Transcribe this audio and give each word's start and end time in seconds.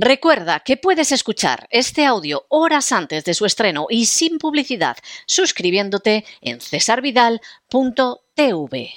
Recuerda 0.00 0.60
que 0.60 0.76
puedes 0.76 1.10
escuchar 1.10 1.66
este 1.72 2.06
audio 2.06 2.46
horas 2.50 2.92
antes 2.92 3.24
de 3.24 3.34
su 3.34 3.46
estreno 3.46 3.88
y 3.90 4.06
sin 4.06 4.38
publicidad 4.38 4.96
suscribiéndote 5.26 6.24
en 6.40 6.60
cesarvidal.tv. 6.60 8.90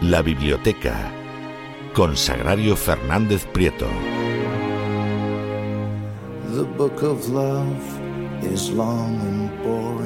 La 0.00 0.22
biblioteca 0.22 1.12
con 1.92 2.16
Sagrario 2.16 2.74
Fernández 2.74 3.44
Prieto. 3.46 4.15
The 6.56 6.64
book 6.64 7.02
of 7.02 7.28
love 7.28 7.84
is 8.42 8.70
long 8.70 9.20
and 9.20 9.62
boring. 9.62 10.05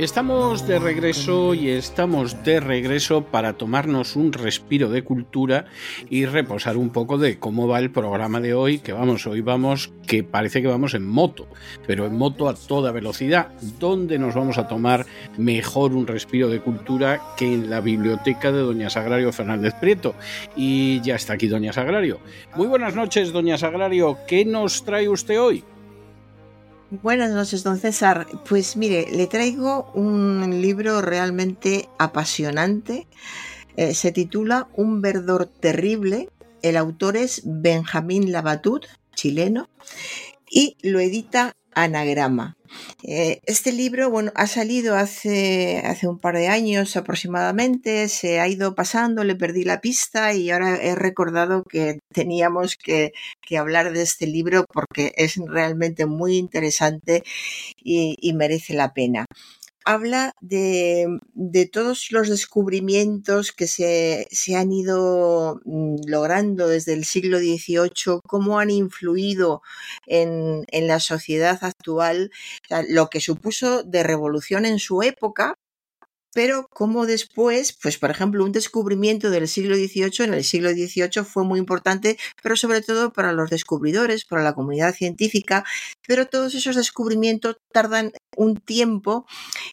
Estamos 0.00 0.66
de 0.66 0.78
regreso 0.78 1.52
y 1.52 1.68
estamos 1.68 2.42
de 2.42 2.58
regreso 2.58 3.26
para 3.26 3.58
tomarnos 3.58 4.16
un 4.16 4.32
respiro 4.32 4.88
de 4.88 5.04
cultura 5.04 5.66
y 6.08 6.24
reposar 6.24 6.78
un 6.78 6.88
poco 6.88 7.18
de 7.18 7.38
cómo 7.38 7.68
va 7.68 7.80
el 7.80 7.90
programa 7.90 8.40
de 8.40 8.54
hoy, 8.54 8.78
que 8.78 8.94
vamos, 8.94 9.26
hoy 9.26 9.42
vamos, 9.42 9.92
que 10.06 10.24
parece 10.24 10.62
que 10.62 10.68
vamos 10.68 10.94
en 10.94 11.06
moto, 11.06 11.48
pero 11.86 12.06
en 12.06 12.16
moto 12.16 12.48
a 12.48 12.54
toda 12.54 12.92
velocidad, 12.92 13.48
¿dónde 13.78 14.18
nos 14.18 14.34
vamos 14.34 14.56
a 14.56 14.68
tomar 14.68 15.04
mejor 15.36 15.92
un 15.92 16.06
respiro 16.06 16.48
de 16.48 16.60
cultura 16.60 17.20
que 17.36 17.52
en 17.52 17.68
la 17.68 17.82
biblioteca 17.82 18.52
de 18.52 18.60
Doña 18.60 18.88
Sagrario 18.88 19.34
Fernández 19.34 19.74
Prieto? 19.74 20.14
Y 20.56 21.02
ya 21.02 21.16
está 21.16 21.34
aquí 21.34 21.46
Doña 21.46 21.74
Sagrario. 21.74 22.20
Muy 22.56 22.68
buenas 22.68 22.94
noches, 22.94 23.32
Doña 23.32 23.58
Sagrario, 23.58 24.16
¿qué 24.26 24.46
nos 24.46 24.82
trae 24.82 25.10
usted 25.10 25.38
hoy? 25.38 25.62
Buenas 26.90 27.30
noches, 27.30 27.62
don 27.62 27.78
César. 27.78 28.26
Pues 28.48 28.76
mire, 28.76 29.06
le 29.12 29.28
traigo 29.28 29.92
un 29.94 30.60
libro 30.60 31.00
realmente 31.00 31.88
apasionante. 32.00 33.06
Eh, 33.76 33.94
se 33.94 34.10
titula 34.10 34.66
Un 34.74 35.00
verdor 35.00 35.46
terrible. 35.46 36.30
El 36.62 36.76
autor 36.76 37.16
es 37.16 37.42
Benjamín 37.44 38.32
Labatut, 38.32 38.86
chileno, 39.14 39.70
y 40.50 40.76
lo 40.82 40.98
edita 40.98 41.54
Anagrama. 41.74 42.56
Eh, 43.02 43.40
este 43.46 43.72
libro, 43.72 44.10
bueno, 44.10 44.32
ha 44.34 44.46
salido 44.46 44.96
hace, 44.96 45.82
hace 45.84 46.06
un 46.06 46.18
par 46.18 46.36
de 46.36 46.48
años 46.48 46.96
aproximadamente, 46.96 48.08
se 48.08 48.40
ha 48.40 48.48
ido 48.48 48.74
pasando, 48.74 49.24
le 49.24 49.34
perdí 49.34 49.64
la 49.64 49.80
pista 49.80 50.32
y 50.34 50.50
ahora 50.50 50.76
he 50.76 50.94
recordado 50.94 51.64
que 51.64 51.98
teníamos 52.12 52.76
que, 52.76 53.12
que 53.42 53.58
hablar 53.58 53.92
de 53.92 54.02
este 54.02 54.26
libro 54.26 54.64
porque 54.72 55.12
es 55.16 55.36
realmente 55.36 56.06
muy 56.06 56.36
interesante 56.36 57.22
y, 57.82 58.16
y 58.20 58.32
merece 58.34 58.74
la 58.74 58.92
pena 58.92 59.26
habla 59.92 60.32
de, 60.40 61.18
de, 61.34 61.66
todos 61.66 62.08
los 62.10 62.28
descubrimientos 62.28 63.52
que 63.52 63.66
se, 63.66 64.26
se, 64.30 64.56
han 64.56 64.72
ido 64.72 65.60
mm, 65.64 65.96
logrando 66.06 66.68
desde 66.68 66.94
el 66.94 67.04
siglo 67.04 67.38
XVIII, 67.38 68.20
cómo 68.26 68.58
han 68.58 68.70
influido 68.70 69.62
en, 70.06 70.64
en 70.68 70.86
la 70.86 71.00
sociedad 71.00 71.58
actual, 71.62 72.30
lo 72.88 73.08
que 73.08 73.20
supuso 73.20 73.82
de 73.82 74.02
revolución 74.02 74.64
en 74.66 74.78
su 74.78 75.02
época, 75.02 75.54
pero 76.32 76.68
como 76.68 77.06
después, 77.06 77.76
pues 77.80 77.98
por 77.98 78.10
ejemplo, 78.10 78.44
un 78.44 78.52
descubrimiento 78.52 79.30
del 79.30 79.48
siglo 79.48 79.76
XVIII 79.76 80.26
en 80.26 80.34
el 80.34 80.44
siglo 80.44 80.70
XVIII 80.70 81.24
fue 81.24 81.44
muy 81.44 81.58
importante, 81.58 82.16
pero 82.42 82.56
sobre 82.56 82.82
todo 82.82 83.12
para 83.12 83.32
los 83.32 83.50
descubridores, 83.50 84.24
para 84.24 84.42
la 84.42 84.54
comunidad 84.54 84.94
científica, 84.94 85.64
pero 86.06 86.26
todos 86.26 86.54
esos 86.54 86.76
descubrimientos 86.76 87.56
tardan 87.72 88.12
un 88.36 88.56
tiempo 88.56 89.26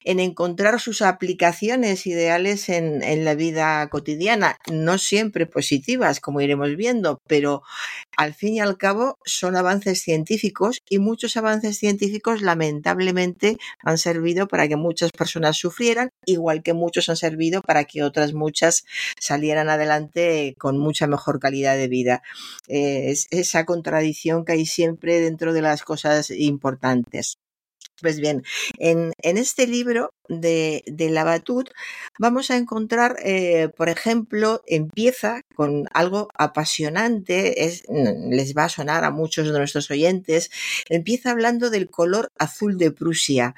en 0.04 0.20
encontrar 0.20 0.80
sus 0.80 1.02
aplicaciones 1.02 2.08
ideales 2.08 2.70
en, 2.70 3.04
en 3.04 3.24
la 3.24 3.36
vida 3.36 3.88
cotidiana, 3.90 4.58
no 4.72 4.98
siempre 4.98 5.46
positivas, 5.46 6.20
como 6.20 6.42
iremos 6.42 6.76
viendo, 6.76 7.20
pero 7.28 7.62
al 8.18 8.34
fin 8.34 8.56
y 8.56 8.60
al 8.60 8.78
cabo 8.78 9.20
son 9.26 9.56
avances 9.56 10.02
científicos 10.02 10.82
y 10.90 10.98
muchos 10.98 11.38
avances 11.38 11.78
científicos 11.78 12.42
lamentablemente 12.42 13.58
han 13.80 13.98
servido 14.00 14.48
para 14.48 14.68
que 14.68 14.76
muchas 14.76 15.12
personas 15.12 15.58
sufrieran, 15.58 16.10
igual 16.26 16.64
que 16.64 16.74
muchos 16.74 17.10
han 17.10 17.16
servido 17.16 17.62
para 17.62 17.86
que 17.86 18.04
otras 18.04 18.34
muchas 18.34 18.86
salieran 19.20 19.70
adelante 19.70 20.56
con 20.58 20.80
mucha 20.80 21.06
mejor 21.08 21.40
calidad 21.40 21.78
de 21.78 21.88
vida. 21.88 22.24
Eh, 22.68 23.12
es 23.12 23.28
esa 23.30 23.66
contradicción 23.66 24.46
que 24.46 24.54
hay 24.54 24.66
siempre 24.66 25.22
dentro 25.22 25.54
de 25.54 25.62
las 25.62 25.84
cosas 25.84 26.32
importantes. 26.32 27.38
Pues 28.00 28.20
bien, 28.20 28.44
en, 28.78 29.12
en, 29.24 29.38
este 29.38 29.66
libro 29.66 30.14
de, 30.30 30.84
de 30.86 31.10
la 31.10 31.24
Batut 31.24 31.72
vamos 32.20 32.52
a 32.52 32.58
encontrar, 32.58 33.16
eh, 33.24 33.70
por 33.76 33.90
ejemplo, 33.90 34.62
empieza 34.68 35.42
con 35.56 35.86
algo 35.94 36.28
apasionante, 36.36 37.66
es, 37.66 37.86
les 37.90 38.56
va 38.56 38.66
a 38.66 38.70
sonar 38.70 39.04
a 39.04 39.10
muchos 39.10 39.52
de 39.52 39.58
nuestros 39.58 39.90
oyentes, 39.90 40.52
empieza 40.90 41.32
hablando 41.32 41.72
del 41.72 41.90
color 41.90 42.30
azul 42.38 42.78
de 42.78 42.92
Prusia. 42.92 43.56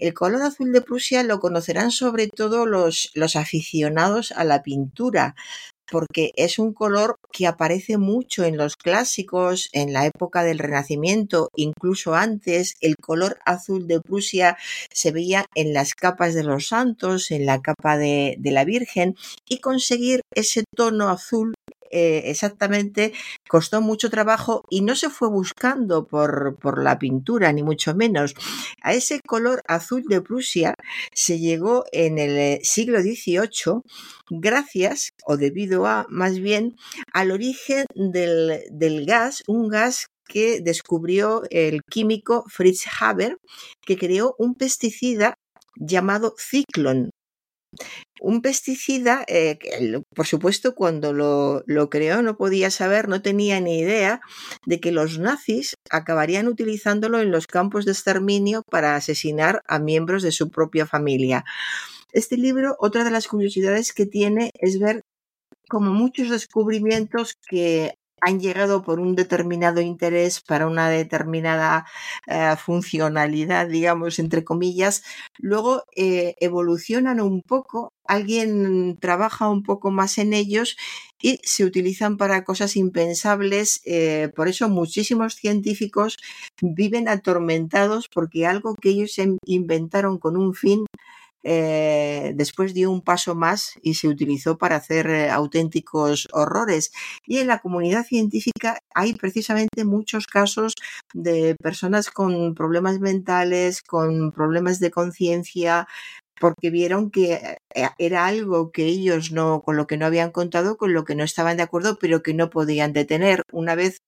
El 0.00 0.12
color 0.12 0.42
azul 0.42 0.70
de 0.72 0.82
Prusia 0.82 1.22
lo 1.22 1.40
conocerán 1.40 1.90
sobre 1.90 2.28
todo 2.28 2.66
los, 2.66 3.10
los 3.14 3.36
aficionados 3.36 4.32
a 4.32 4.44
la 4.44 4.62
pintura, 4.62 5.34
porque 5.90 6.32
es 6.36 6.58
un 6.58 6.72
color 6.72 7.18
que 7.32 7.46
aparece 7.46 7.98
mucho 7.98 8.44
en 8.44 8.56
los 8.56 8.76
clásicos, 8.76 9.68
en 9.72 9.92
la 9.92 10.06
época 10.06 10.42
del 10.42 10.58
Renacimiento, 10.58 11.48
incluso 11.56 12.14
antes, 12.14 12.76
el 12.80 12.96
color 12.96 13.38
azul 13.44 13.86
de 13.86 14.00
Prusia 14.00 14.56
se 14.92 15.12
veía 15.12 15.46
en 15.54 15.72
las 15.72 15.94
capas 15.94 16.34
de 16.34 16.44
los 16.44 16.68
santos, 16.68 17.30
en 17.30 17.46
la 17.46 17.60
capa 17.60 17.96
de, 17.96 18.36
de 18.38 18.50
la 18.50 18.64
Virgen, 18.64 19.16
y 19.48 19.58
conseguir 19.58 20.20
ese 20.34 20.64
tono 20.74 21.08
azul 21.08 21.54
eh, 21.90 22.22
exactamente 22.26 23.12
costó 23.48 23.80
mucho 23.80 24.10
trabajo 24.10 24.62
y 24.70 24.82
no 24.82 24.94
se 24.94 25.10
fue 25.10 25.28
buscando 25.28 26.06
por, 26.06 26.56
por, 26.60 26.82
la 26.82 26.98
pintura, 26.98 27.52
ni 27.52 27.62
mucho 27.62 27.94
menos. 27.94 28.34
A 28.82 28.92
ese 28.94 29.20
color 29.20 29.62
azul 29.66 30.04
de 30.08 30.20
Prusia 30.20 30.74
se 31.12 31.38
llegó 31.38 31.84
en 31.92 32.18
el 32.18 32.60
siglo 32.62 33.00
XVIII 33.00 33.82
gracias, 34.30 35.10
o 35.24 35.36
debido 35.36 35.86
a, 35.86 36.06
más 36.08 36.38
bien, 36.38 36.76
al 37.12 37.30
origen 37.30 37.86
del, 37.94 38.60
del 38.70 39.06
gas, 39.06 39.42
un 39.46 39.68
gas 39.68 40.08
que 40.28 40.60
descubrió 40.60 41.42
el 41.50 41.80
químico 41.82 42.44
Fritz 42.48 42.84
Haber, 43.00 43.38
que 43.80 43.96
creó 43.96 44.34
un 44.38 44.54
pesticida 44.54 45.34
llamado 45.76 46.34
Ciclón, 46.38 47.10
un 48.20 48.42
pesticida, 48.42 49.24
eh, 49.28 49.58
por 50.14 50.26
supuesto, 50.26 50.74
cuando 50.74 51.12
lo, 51.12 51.62
lo, 51.66 51.88
creó 51.88 52.22
no 52.22 52.36
podía 52.36 52.70
saber, 52.70 53.08
no 53.08 53.22
tenía 53.22 53.60
ni 53.60 53.78
idea 53.78 54.20
de 54.66 54.80
que 54.80 54.92
los 54.92 55.18
nazis 55.18 55.74
acabarían 55.90 56.48
utilizándolo 56.48 57.20
en 57.20 57.30
los 57.30 57.46
campos 57.46 57.84
de 57.84 57.92
exterminio 57.92 58.62
para 58.70 58.96
asesinar 58.96 59.62
a 59.66 59.78
miembros 59.78 60.22
de 60.22 60.32
su 60.32 60.50
propia 60.50 60.86
familia. 60.86 61.44
Este 62.12 62.36
libro, 62.36 62.76
otra 62.80 63.04
de 63.04 63.10
las 63.10 63.28
curiosidades 63.28 63.92
que 63.92 64.06
tiene 64.06 64.50
es 64.54 64.78
ver 64.78 65.02
como 65.68 65.92
muchos 65.92 66.30
descubrimientos 66.30 67.34
que 67.48 67.94
han 68.20 68.40
llegado 68.40 68.82
por 68.82 69.00
un 69.00 69.14
determinado 69.14 69.80
interés 69.80 70.40
para 70.40 70.66
una 70.66 70.88
determinada 70.88 71.86
eh, 72.26 72.54
funcionalidad, 72.56 73.68
digamos, 73.68 74.18
entre 74.18 74.44
comillas, 74.44 75.02
luego 75.38 75.84
eh, 75.96 76.34
evolucionan 76.40 77.20
un 77.20 77.42
poco, 77.42 77.92
alguien 78.04 78.96
trabaja 79.00 79.48
un 79.48 79.62
poco 79.62 79.90
más 79.90 80.18
en 80.18 80.32
ellos 80.32 80.76
y 81.20 81.40
se 81.42 81.64
utilizan 81.64 82.16
para 82.16 82.44
cosas 82.44 82.76
impensables. 82.76 83.80
Eh, 83.84 84.30
por 84.34 84.48
eso 84.48 84.68
muchísimos 84.68 85.34
científicos 85.34 86.16
viven 86.60 87.08
atormentados 87.08 88.08
porque 88.08 88.46
algo 88.46 88.74
que 88.74 88.90
ellos 88.90 89.16
inventaron 89.44 90.18
con 90.18 90.36
un 90.36 90.54
fin 90.54 90.86
eh, 91.50 92.32
después 92.34 92.74
dio 92.74 92.90
un 92.90 93.00
paso 93.00 93.34
más 93.34 93.78
y 93.80 93.94
se 93.94 94.06
utilizó 94.06 94.58
para 94.58 94.76
hacer 94.76 95.08
eh, 95.08 95.30
auténticos 95.30 96.28
horrores. 96.32 96.92
Y 97.26 97.38
en 97.38 97.46
la 97.46 97.60
comunidad 97.60 98.04
científica 98.04 98.80
hay 98.94 99.14
precisamente 99.14 99.86
muchos 99.86 100.26
casos 100.26 100.74
de 101.14 101.56
personas 101.62 102.10
con 102.10 102.54
problemas 102.54 103.00
mentales, 103.00 103.80
con 103.80 104.30
problemas 104.32 104.78
de 104.78 104.90
conciencia, 104.90 105.88
porque 106.38 106.68
vieron 106.68 107.10
que 107.10 107.58
eh, 107.74 107.88
era 107.96 108.26
algo 108.26 108.70
que 108.70 108.84
ellos 108.84 109.32
no, 109.32 109.62
con 109.62 109.78
lo 109.78 109.86
que 109.86 109.96
no 109.96 110.04
habían 110.04 110.30
contado, 110.32 110.76
con 110.76 110.92
lo 110.92 111.04
que 111.04 111.14
no 111.14 111.24
estaban 111.24 111.56
de 111.56 111.62
acuerdo, 111.62 111.98
pero 111.98 112.22
que 112.22 112.34
no 112.34 112.50
podían 112.50 112.92
detener. 112.92 113.42
Una 113.52 113.74
vez 113.74 113.98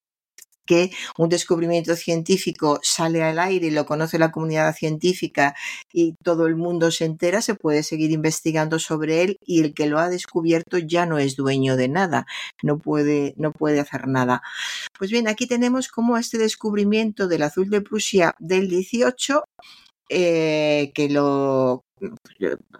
que 0.70 0.92
un 1.18 1.28
descubrimiento 1.28 1.96
científico 1.96 2.78
sale 2.84 3.24
al 3.24 3.40
aire 3.40 3.66
y 3.66 3.70
lo 3.72 3.86
conoce 3.86 4.20
la 4.20 4.30
comunidad 4.30 4.72
científica 4.72 5.56
y 5.92 6.14
todo 6.22 6.46
el 6.46 6.54
mundo 6.54 6.92
se 6.92 7.06
entera, 7.06 7.42
se 7.42 7.56
puede 7.56 7.82
seguir 7.82 8.12
investigando 8.12 8.78
sobre 8.78 9.22
él 9.22 9.36
y 9.44 9.62
el 9.62 9.74
que 9.74 9.86
lo 9.86 9.98
ha 9.98 10.08
descubierto 10.08 10.78
ya 10.78 11.06
no 11.06 11.18
es 11.18 11.34
dueño 11.34 11.76
de 11.76 11.88
nada, 11.88 12.24
no 12.62 12.78
puede, 12.78 13.34
no 13.36 13.50
puede 13.50 13.80
hacer 13.80 14.06
nada. 14.06 14.42
Pues 14.96 15.10
bien, 15.10 15.26
aquí 15.26 15.48
tenemos 15.48 15.88
como 15.88 16.16
este 16.16 16.38
descubrimiento 16.38 17.26
del 17.26 17.42
azul 17.42 17.68
de 17.68 17.80
Prusia 17.80 18.36
del 18.38 18.68
18 18.68 19.42
eh, 20.10 20.90
que 20.94 21.08
lo 21.08 21.84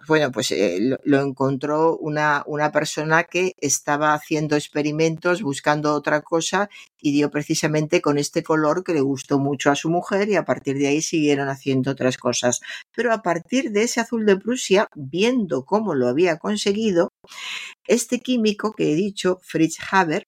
bueno, 0.07 0.31
pues 0.31 0.51
eh, 0.51 0.79
lo, 1.03 1.21
encontró 1.21 1.97
una, 1.97 2.43
una 2.47 2.71
persona 2.71 3.23
que 3.23 3.53
estaba 3.59 4.13
haciendo 4.13 4.55
experimentos 4.55 5.41
buscando 5.41 5.93
otra 5.93 6.21
cosa 6.21 6.69
y 6.99 7.11
dio 7.11 7.29
precisamente 7.29 8.01
con 8.01 8.17
este 8.17 8.43
color 8.43 8.83
que 8.83 8.93
le 8.93 9.01
gustó 9.01 9.39
mucho 9.39 9.69
a 9.71 9.75
su 9.75 9.89
mujer 9.89 10.29
y 10.29 10.35
a 10.35 10.45
partir 10.45 10.77
de 10.77 10.87
ahí 10.87 11.01
siguieron 11.01 11.49
haciendo 11.49 11.91
otras 11.91 12.17
cosas. 12.17 12.61
Pero 12.95 13.13
a 13.13 13.21
partir 13.21 13.71
de 13.71 13.83
ese 13.83 14.01
azul 14.01 14.25
de 14.25 14.37
Prusia, 14.37 14.87
viendo 14.95 15.65
cómo 15.65 15.93
lo 15.93 16.07
había 16.07 16.37
conseguido, 16.37 17.09
este 17.87 18.19
químico 18.19 18.73
que 18.73 18.91
he 18.91 18.95
dicho, 18.95 19.39
Fritz 19.43 19.77
Haber, 19.91 20.25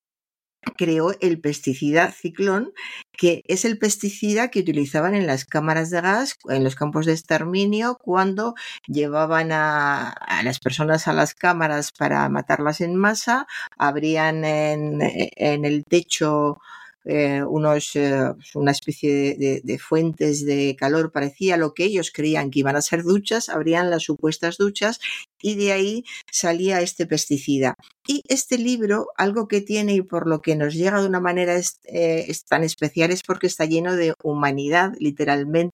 creó 0.78 1.14
el 1.22 1.40
pesticida 1.40 2.12
ciclón, 2.12 2.74
que 3.12 3.44
es 3.48 3.66
el 3.66 3.78
pesticida 3.78 4.50
que 4.50 4.60
utilizaban 4.60 5.16
en 5.16 5.28
las 5.28 5.46
cámaras 5.46 5.90
de 5.90 6.02
gas, 6.02 6.38
en 6.50 6.64
los 6.64 6.76
campos 6.76 7.06
de 7.06 7.14
exterminio, 7.14 7.98
cuando 8.02 8.56
llevaban 8.88 9.52
a, 9.52 10.16
las 10.44 10.60
personas 10.60 11.08
a 11.08 11.14
las 11.14 11.34
cámaras 11.34 11.92
para 11.92 12.28
matarlas 12.30 12.82
en 12.82 12.96
masa, 12.96 13.48
abrían 13.78 14.46
en, 14.46 15.00
en 15.02 15.66
el 15.66 15.84
techo 15.86 16.60
eh, 17.06 17.44
unos, 17.44 17.96
eh, 17.98 18.34
una 18.56 18.72
especie 18.72 19.36
de, 19.36 19.80
fuentes 19.80 20.46
de 20.46 20.76
calor, 20.78 21.12
parecía 21.12 21.58
lo 21.58 21.74
que 21.74 21.84
ellos 21.84 22.12
creían 22.14 22.50
que 22.50 22.60
iban 22.60 22.78
a 22.78 22.82
ser 22.82 23.04
duchas, 23.04 23.50
abrían 23.50 23.90
las 23.90 24.04
supuestas 24.04 24.58
duchas 24.58 25.00
y 25.42 25.56
de 25.56 25.74
ahí 25.74 26.06
salía 26.32 26.82
este 26.82 27.06
pesticida. 27.06 27.76
Y 28.08 28.22
este 28.28 28.58
libro, 28.58 29.08
algo 29.18 29.48
que 29.48 29.62
tiene 29.62 29.96
y 29.96 30.02
por 30.02 30.28
lo 30.28 30.42
que 30.42 30.56
nos 30.56 30.74
llega 30.74 31.02
de 31.02 31.08
una 31.08 31.20
manera 31.20 31.60
eh, 31.86 32.34
tan 32.48 32.64
especial 32.64 33.12
es 33.12 33.24
porque 33.24 33.48
está 33.48 33.66
lleno 33.66 33.96
de 33.96 34.14
humanidad, 34.24 34.94
literalmente, 35.00 35.74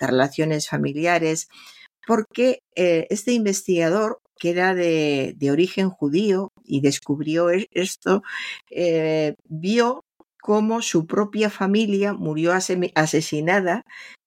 de 0.00 0.06
relaciones 0.06 0.68
familiares, 0.68 1.48
porque 2.06 2.60
este 2.74 3.32
investigador 3.32 4.20
que 4.38 4.50
era 4.50 4.74
de, 4.74 5.36
origen 5.50 5.90
judío 5.90 6.52
y 6.64 6.80
descubrió 6.80 7.50
e-, 7.50 7.68
esto, 7.72 8.22
vio 9.48 10.05
cómo 10.46 10.80
su 10.80 11.08
propia 11.08 11.50
familia 11.50 12.14
murió 12.14 12.52
asesinada 12.52 13.82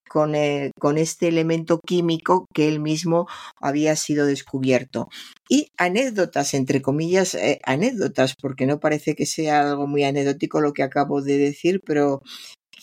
con, 0.09 0.35
eh, 0.35 0.71
con, 0.77 0.97
este 0.97 1.29
elemento 1.29 1.79
químico 1.79 2.45
que 2.53 2.67
él 2.67 2.81
mismo 2.81 3.27
había 3.61 3.95
sido 3.95 4.25
descubierto. 4.25 5.07
Y 5.47 5.69
anécdotas, 5.77 6.53
entre 6.55 6.81
comillas, 6.81 7.35
eh, 7.35 7.61
anécdotas, 7.63 8.33
porque 8.41 8.65
no 8.65 8.81
parece 8.81 9.15
que 9.15 9.25
sea 9.25 9.61
algo 9.61 9.87
muy 9.87 10.03
anecdótico 10.03 10.59
lo 10.59 10.73
que 10.73 10.83
acabo 10.83 11.21
de 11.21 11.37
decir, 11.37 11.79
pero 11.85 12.21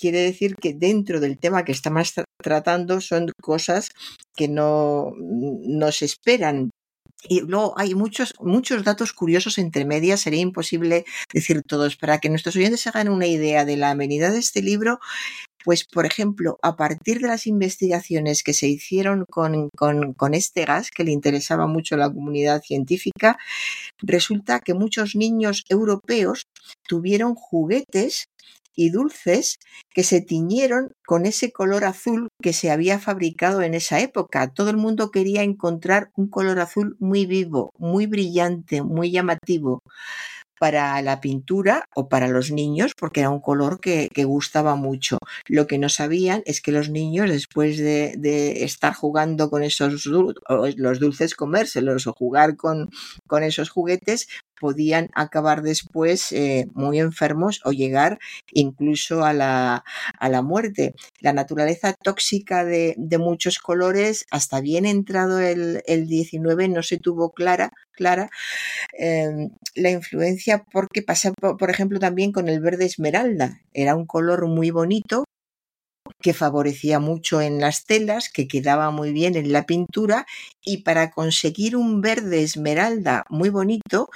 quiere 0.00 0.20
decir 0.20 0.54
que 0.56 0.72
dentro 0.72 1.20
del 1.20 1.38
tema 1.38 1.66
que 1.66 1.72
estamos 1.72 2.14
tratando 2.42 3.02
son 3.02 3.32
cosas 3.42 3.90
que 4.34 4.48
no, 4.48 5.12
no 5.18 5.92
se 5.92 6.06
esperan 6.06 6.70
y 7.28 7.40
luego 7.40 7.74
hay 7.76 7.94
muchos, 7.94 8.34
muchos 8.40 8.84
datos 8.84 9.12
curiosos 9.12 9.58
entre 9.58 9.84
medias, 9.84 10.20
sería 10.20 10.40
imposible 10.40 11.04
decir 11.32 11.62
todos. 11.66 11.96
Para 11.96 12.18
que 12.18 12.28
nuestros 12.28 12.56
oyentes 12.56 12.80
se 12.80 12.88
hagan 12.88 13.08
una 13.08 13.26
idea 13.26 13.64
de 13.64 13.76
la 13.76 13.90
amenidad 13.90 14.32
de 14.32 14.38
este 14.38 14.62
libro, 14.62 14.98
pues, 15.64 15.84
por 15.84 16.06
ejemplo, 16.06 16.58
a 16.62 16.76
partir 16.76 17.20
de 17.20 17.28
las 17.28 17.46
investigaciones 17.46 18.44
que 18.44 18.54
se 18.54 18.68
hicieron 18.68 19.24
con, 19.28 19.70
con, 19.76 20.12
con, 20.14 20.34
este 20.34 20.64
gas, 20.64 20.90
que 20.90 21.02
le 21.02 21.10
interesaba 21.10 21.66
mucho 21.66 21.96
a 21.96 21.98
la 21.98 22.12
comunidad 22.12 22.62
científica, 22.62 23.36
resulta 23.98 24.60
que 24.60 24.74
muchos 24.74 25.16
niños 25.16 25.64
europeos 25.69 26.46
tuvieron 26.86 27.34
juguetes 27.34 28.28
y 28.76 28.90
dulces 28.90 29.58
que 29.90 30.05
se 30.05 30.20
tiñeron 30.20 30.93
con 31.05 31.26
ese 31.26 31.50
color 31.50 31.84
azul 31.84 32.28
que 32.40 32.52
se 32.52 32.70
había 32.70 33.00
fabricado 33.00 33.62
en 33.62 33.75
esa 33.75 34.00
época. 34.00 34.52
Todo 34.52 34.70
el 34.70 34.76
mundo 34.76 35.11
quería 35.11 35.43
encontrar 35.43 36.11
un 36.14 36.28
color 36.28 36.61
azul 36.61 36.96
muy 37.00 37.26
vivo, 37.26 37.73
muy 37.78 38.06
brillante, 38.06 38.82
muy 38.82 39.11
llamativo 39.11 39.82
para 40.58 41.00
la 41.02 41.20
pintura 41.20 41.84
o 41.94 42.08
para 42.08 42.28
los 42.28 42.50
niños, 42.50 42.93
porque 42.99 43.20
era 43.20 43.31
un 43.31 43.40
color 43.40 43.81
que, 43.81 44.08
gustaba 44.25 44.75
mucho. 44.75 45.19
Lo 45.46 45.67
que 45.67 45.79
no 45.79 45.88
sabían 45.88 46.43
es 46.46 46.61
que 46.61 46.72
los 46.72 46.88
niños, 46.90 47.31
después 47.31 47.79
de, 47.79 48.64
estar 48.64 48.94
jugando 48.94 49.50
con 49.50 49.62
esos 49.62 50.06
los 50.06 51.00
dulces, 51.00 51.34
comérselos 51.34 52.06
o 52.06 52.12
jugar 52.12 52.56
con, 52.56 52.88
con 53.26 53.43
esos 53.43 53.70
juguetes, 53.70 54.29
podían 54.61 55.08
acabar 55.14 55.62
después 55.62 56.32
eh, 56.32 56.69
muy 56.75 56.99
enfermos 57.00 57.61
o 57.64 57.73
llegar 57.73 58.19
incluso 58.53 59.25
a 59.25 59.32
la, 59.32 59.85
a 60.19 60.29
la 60.29 60.43
muerte. 60.43 60.94
La 61.20 61.32
naturaleza 61.32 61.94
tóxica 61.94 62.64
de, 62.64 62.94
de, 62.97 63.19
muchos 63.19 63.58
colores, 63.58 64.26
hasta 64.31 64.61
bien 64.61 64.87
entrado 64.87 65.41
el, 65.41 65.82
el 65.87 66.06
19, 66.06 66.69
no 66.69 66.82
se 66.82 66.99
tuvo 66.99 67.32
clara, 67.32 67.70
clara 67.93 68.31
em, 68.93 69.50
la 69.75 69.91
influencia 69.91 70.64
porque 70.73 71.03
pasa, 71.03 71.32
por 71.32 71.70
ejemplo, 71.70 71.99
también 71.99 72.32
con 72.32 72.49
el 72.49 72.61
verde 72.61 72.87
esmeralda. 72.87 73.61
Era 73.73 73.94
un 73.97 74.06
color 74.06 74.47
muy 74.47 74.70
bonito 74.70 75.25
que 76.20 76.35
favorecía 76.35 76.99
mucho 76.99 77.41
en 77.41 77.61
las 77.61 77.85
telas, 77.85 78.29
que 78.29 78.49
quedaba 78.49 78.91
muy 78.91 79.12
bien 79.12 79.37
en 79.37 79.53
la 79.53 79.67
pintura 79.67 80.26
y 80.64 80.79
para 80.79 81.11
conseguir 81.11 81.76
un 81.76 82.00
verde 82.00 82.43
esmeralda 82.43 83.25
muy 83.29 83.50
bonito 83.50 84.08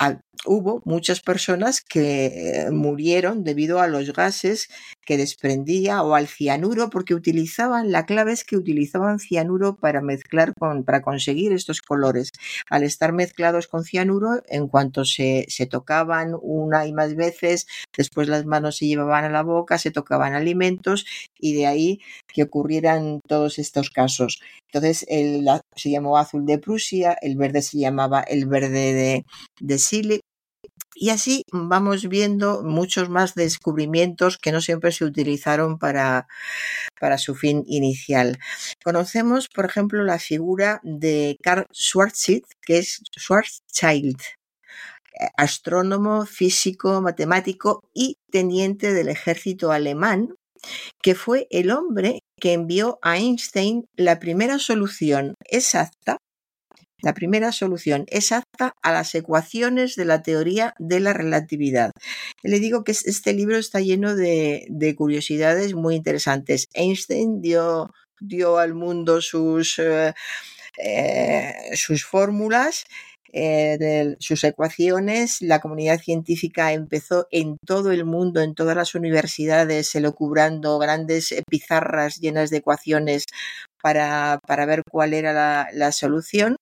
I 0.00 0.18
hubo 0.46 0.80
muchas 0.84 1.20
personas 1.20 1.80
que 1.80 2.26
eh, 2.26 2.70
murieron 2.70 3.44
debido 3.44 3.80
a 3.80 3.88
los 3.88 4.12
gases 4.12 4.68
que 5.04 5.16
desprendía 5.16 6.02
o 6.02 6.14
al 6.14 6.26
cianuro 6.26 6.90
porque 6.90 7.14
utilizaban 7.14 7.92
la 7.92 8.06
clave 8.06 8.32
es 8.32 8.44
que 8.44 8.56
utilizaban 8.56 9.18
cianuro 9.18 9.76
para 9.76 10.00
mezclar 10.00 10.52
con 10.58 10.84
para 10.84 11.02
conseguir 11.02 11.52
estos 11.52 11.82
colores. 11.82 12.32
Al 12.70 12.82
estar 12.82 13.12
mezclados 13.12 13.66
con 13.66 13.84
cianuro 13.84 14.42
en 14.48 14.68
cuanto 14.68 15.04
se, 15.04 15.46
se 15.48 15.66
tocaban 15.66 16.34
una 16.40 16.86
y 16.86 16.92
más 16.92 17.14
veces 17.14 17.66
después 17.96 18.28
las 18.28 18.46
manos 18.46 18.76
se 18.76 18.86
llevaban 18.86 19.24
a 19.24 19.30
la 19.30 19.42
boca 19.42 19.78
se 19.78 19.90
tocaban 19.90 20.34
alimentos 20.34 21.06
y 21.38 21.54
de 21.54 21.66
ahí 21.66 22.00
que 22.28 22.42
ocurrieran 22.42 23.20
todos 23.26 23.58
estos 23.58 23.90
casos. 23.90 24.40
Entonces 24.66 25.04
el, 25.08 25.46
se 25.74 25.90
llamó 25.90 26.18
azul 26.18 26.46
de 26.46 26.58
Prusia 26.58 27.16
el 27.20 27.36
verde 27.36 27.62
se 27.62 27.78
llamaba 27.78 28.20
el 28.22 28.46
verde 28.46 28.92
de, 28.94 29.24
de 29.60 29.78
Sile 29.78 30.20
y 30.96 31.10
así 31.10 31.44
vamos 31.52 32.08
viendo 32.08 32.62
muchos 32.62 33.10
más 33.10 33.34
descubrimientos 33.34 34.38
que 34.38 34.50
no 34.50 34.60
siempre 34.62 34.92
se 34.92 35.04
utilizaron 35.04 35.78
para, 35.78 36.26
para 36.98 37.18
su 37.18 37.34
fin 37.34 37.62
inicial. 37.66 38.38
Conocemos, 38.82 39.48
por 39.48 39.66
ejemplo, 39.66 40.02
la 40.02 40.18
figura 40.18 40.80
de 40.82 41.36
Karl 41.42 41.66
Schwarzschild, 41.72 42.44
que 42.62 42.78
es 42.78 43.02
Schwarzschild, 43.18 44.20
eh, 45.20 45.28
astrónomo, 45.36 46.24
físico, 46.24 47.02
matemático 47.02 47.82
y 47.92 48.16
teniente 48.30 48.94
del 48.94 49.08
ejército 49.08 49.72
alemán, 49.72 50.34
que 51.02 51.14
fue 51.14 51.46
el 51.50 51.70
hombre 51.70 52.20
que 52.40 52.54
envió 52.54 52.98
a 53.02 53.18
Einstein 53.18 53.84
la 53.96 54.18
primera 54.18 54.58
solución 54.58 55.34
exacta 55.44 56.18
la 57.02 57.14
primera 57.14 57.52
solución 57.52 58.04
exacta 58.08 58.72
a 58.82 58.92
las 58.92 59.14
ecuaciones 59.14 59.96
de 59.96 60.04
la 60.04 60.22
teoría 60.22 60.74
de 60.78 61.00
la 61.00 61.12
relatividad. 61.12 61.90
Le 62.42 62.58
digo 62.58 62.84
que 62.84 62.92
este 62.92 63.32
libro 63.32 63.56
está 63.56 63.80
lleno 63.80 64.14
de, 64.14 64.94
curiosidades 64.96 65.74
muy 65.74 65.94
interesantes. 65.94 66.66
Einstein 66.74 67.40
dio, 67.40 67.90
al 68.58 68.74
mundo 68.74 69.20
sus, 69.20 69.78
eh, 69.78 70.14
eh, 70.78 71.54
fórmulas 72.04 72.84
eh, 73.38 74.16
sus 74.18 74.44
ecuaciones, 74.44 75.42
la 75.42 75.60
comunidad 75.60 76.00
científica 76.00 76.72
empezó 76.72 77.26
en 77.30 77.58
todo 77.66 77.92
el 77.92 78.06
mundo, 78.06 78.40
en 78.40 78.54
todas 78.54 78.74
las 78.74 78.94
universidades, 78.94 79.94
elocubrando 79.94 80.78
grandes 80.78 81.34
pizarras 81.46 82.16
llenas 82.16 82.48
de 82.48 82.58
ecuaciones 82.58 83.24
para, 83.82 84.40
ver 84.66 84.82
cuál 84.90 85.14
era 85.14 85.32
la, 85.32 85.68
la 85.72 85.92
solución. 85.92 86.56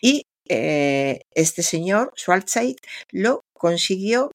Y 0.00 0.24
eh, 0.48 1.20
este 1.34 1.62
señor, 1.62 2.12
Schwarzschild, 2.16 2.76
lo 3.10 3.42
consiguió 3.52 4.30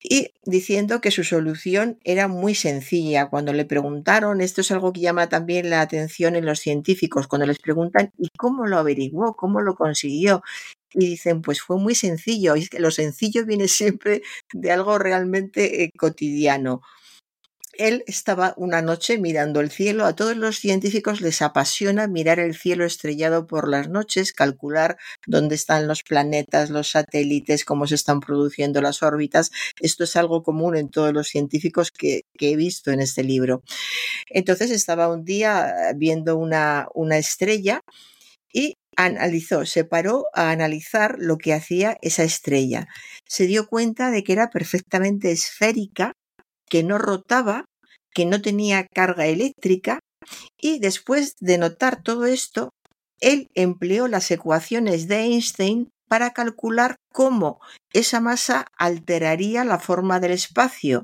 y 0.00 0.30
diciendo 0.44 1.00
que 1.00 1.10
su 1.10 1.24
solución 1.24 1.98
era 2.04 2.28
muy 2.28 2.54
sencilla. 2.54 3.28
Cuando 3.28 3.52
le 3.52 3.64
preguntaron, 3.64 4.40
esto 4.40 4.60
es 4.60 4.70
algo 4.70 4.92
que 4.92 5.00
llama 5.00 5.28
también 5.28 5.70
la 5.70 5.80
atención 5.80 6.36
en 6.36 6.46
los 6.46 6.60
científicos, 6.60 7.26
cuando 7.26 7.46
les 7.46 7.58
preguntan, 7.58 8.12
¿y 8.18 8.28
cómo 8.38 8.66
lo 8.66 8.78
averiguó? 8.78 9.34
¿Cómo 9.34 9.60
lo 9.60 9.74
consiguió? 9.74 10.42
y 10.94 11.06
dicen, 11.06 11.42
pues 11.42 11.60
fue 11.60 11.76
muy 11.78 11.94
sencillo, 11.94 12.56
y 12.56 12.62
es 12.62 12.70
que 12.70 12.80
lo 12.80 12.90
sencillo 12.90 13.44
viene 13.44 13.68
siempre 13.68 14.22
de 14.52 14.72
algo 14.72 14.98
realmente 14.98 15.84
eh, 15.84 15.90
cotidiano 15.96 16.82
él 17.78 18.02
estaba 18.06 18.54
una 18.56 18.82
noche 18.82 19.18
mirando 19.18 19.60
el 19.60 19.70
cielo. 19.70 20.04
A 20.04 20.14
todos 20.14 20.36
los 20.36 20.58
científicos 20.58 21.20
les 21.20 21.40
apasiona 21.40 22.08
mirar 22.08 22.40
el 22.40 22.54
cielo 22.56 22.84
estrellado 22.84 23.46
por 23.46 23.68
las 23.68 23.88
noches, 23.88 24.32
calcular 24.32 24.98
dónde 25.26 25.54
están 25.54 25.86
los 25.86 26.02
planetas, 26.02 26.70
los 26.70 26.90
satélites, 26.90 27.64
cómo 27.64 27.86
se 27.86 27.94
están 27.94 28.20
produciendo 28.20 28.82
las 28.82 29.02
órbitas. 29.02 29.50
Esto 29.80 30.04
es 30.04 30.16
algo 30.16 30.42
común 30.42 30.76
en 30.76 30.90
todos 30.90 31.12
los 31.12 31.28
científicos 31.28 31.90
que, 31.92 32.22
he 32.40 32.56
visto 32.56 32.90
en 32.90 33.00
este 33.00 33.22
libro. 33.22 33.62
Entonces 34.28 34.70
estaba 34.70 35.08
un 35.08 35.24
día 35.24 35.72
viendo 35.96 36.36
una, 36.36 36.88
una 36.94 37.18
estrella 37.18 37.82
y 38.52 38.74
analizó, 38.96 39.64
se 39.64 39.84
paró 39.84 40.26
a 40.34 40.50
analizar 40.50 41.16
lo 41.18 41.38
que 41.38 41.54
hacía 41.54 41.96
esa 42.02 42.24
estrella. 42.24 42.88
Se 43.26 43.46
dio 43.46 43.68
cuenta 43.68 44.10
de 44.10 44.24
que 44.24 44.32
era 44.32 44.50
perfectamente 44.50 45.30
esférica 45.30 46.14
que 46.68 46.82
no 46.82 46.98
rotaba, 46.98 47.64
que 48.12 48.26
no 48.26 48.40
tenía 48.42 48.86
carga 48.86 49.26
eléctrica 49.26 50.00
y 50.60 50.78
después 50.78 51.34
de 51.40 51.58
notar 51.58 52.02
todo 52.02 52.26
esto, 52.26 52.70
él 53.20 53.48
empleó 53.54 54.08
las 54.08 54.30
ecuaciones 54.30 55.08
de 55.08 55.20
Einstein 55.20 55.90
para 56.08 56.32
calcular 56.32 56.96
cómo 57.12 57.60
esa 57.92 58.20
masa 58.20 58.66
alteraría 58.76 59.64
la 59.64 59.78
forma 59.78 60.20
del 60.20 60.32
espacio. 60.32 61.02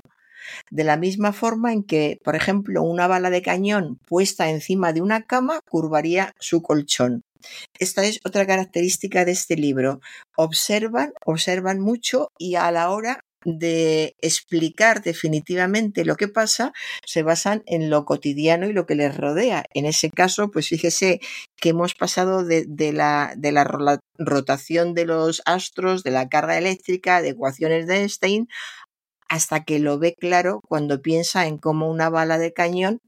De 0.69 0.83
la 0.83 0.97
misma 0.97 1.33
forma 1.33 1.73
en 1.73 1.83
que, 1.83 2.17
por 2.23 2.35
ejemplo, 2.35 2.83
una 2.83 3.07
bala 3.07 3.29
de 3.29 3.41
cañón 3.41 3.97
puesta 4.07 4.49
encima 4.49 4.93
de 4.93 5.01
una 5.01 5.23
cama 5.23 5.59
curvaría 5.69 6.33
su 6.39 6.61
colchón. 6.61 7.21
Esta 7.79 8.03
es 8.03 8.19
otra 8.25 8.45
característica 8.45 9.25
de 9.25 9.31
este 9.31 9.55
libro. 9.55 9.99
Observan, 10.35 11.13
observan 11.25 11.79
mucho 11.79 12.29
y 12.37 12.55
a 12.55 12.71
la 12.71 12.89
hora 12.89 13.21
de 13.45 14.15
explicar 14.21 15.03
definitivamente 15.03 16.03
lo 16.03 16.15
que 16.15 16.27
pasa 16.27 16.73
se 17.05 17.23
basan 17.23 17.63
en 17.67 17.89
lo 17.89 18.03
cotidiano 18.03 18.67
y 18.67 18.73
lo 18.73 18.85
que 18.85 18.95
les 18.95 19.15
rodea. 19.15 19.65
En 19.73 19.85
ese 19.85 20.09
caso, 20.09 20.49
pues 20.49 20.67
fíjese 20.67 21.19
que 21.55 21.69
hemos 21.69 21.93
pasado 21.93 22.43
de, 22.43 22.65
la, 22.91 23.33
de 23.37 23.51
la 23.51 23.99
rotación 24.17 24.93
de 24.93 25.05
los 25.05 25.41
astros, 25.45 26.03
de 26.03 26.11
la 26.11 26.27
carga 26.27 26.57
eléctrica, 26.57 27.21
de 27.21 27.29
ecuaciones 27.29 27.87
de 27.87 27.97
Einstein, 27.97 28.47
hasta 29.29 29.63
que 29.63 29.79
lo 29.79 29.99
ve 29.99 30.15
claro 30.19 30.61
cuando 30.67 31.01
piensa 31.01 31.47
en 31.47 31.57
cómo 31.57 31.89
una 31.89 32.09
bala 32.09 32.37
de 32.37 32.53
cañón 32.53 32.99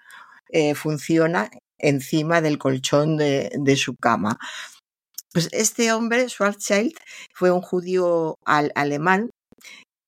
eh, 0.50 0.76
funciona 0.76 1.50
encima 1.80 2.42
del 2.42 2.58
colchón 2.58 3.18
de, 3.18 3.52
de 3.54 3.76
su 3.76 3.96
cama. 3.96 4.38
Pues 5.34 5.50
este 5.52 5.92
hombre, 5.94 6.28
Schwarzschild, 6.30 6.94
fue 7.34 7.52
un 7.52 7.62
judío 7.62 8.36
alemán 8.46 9.30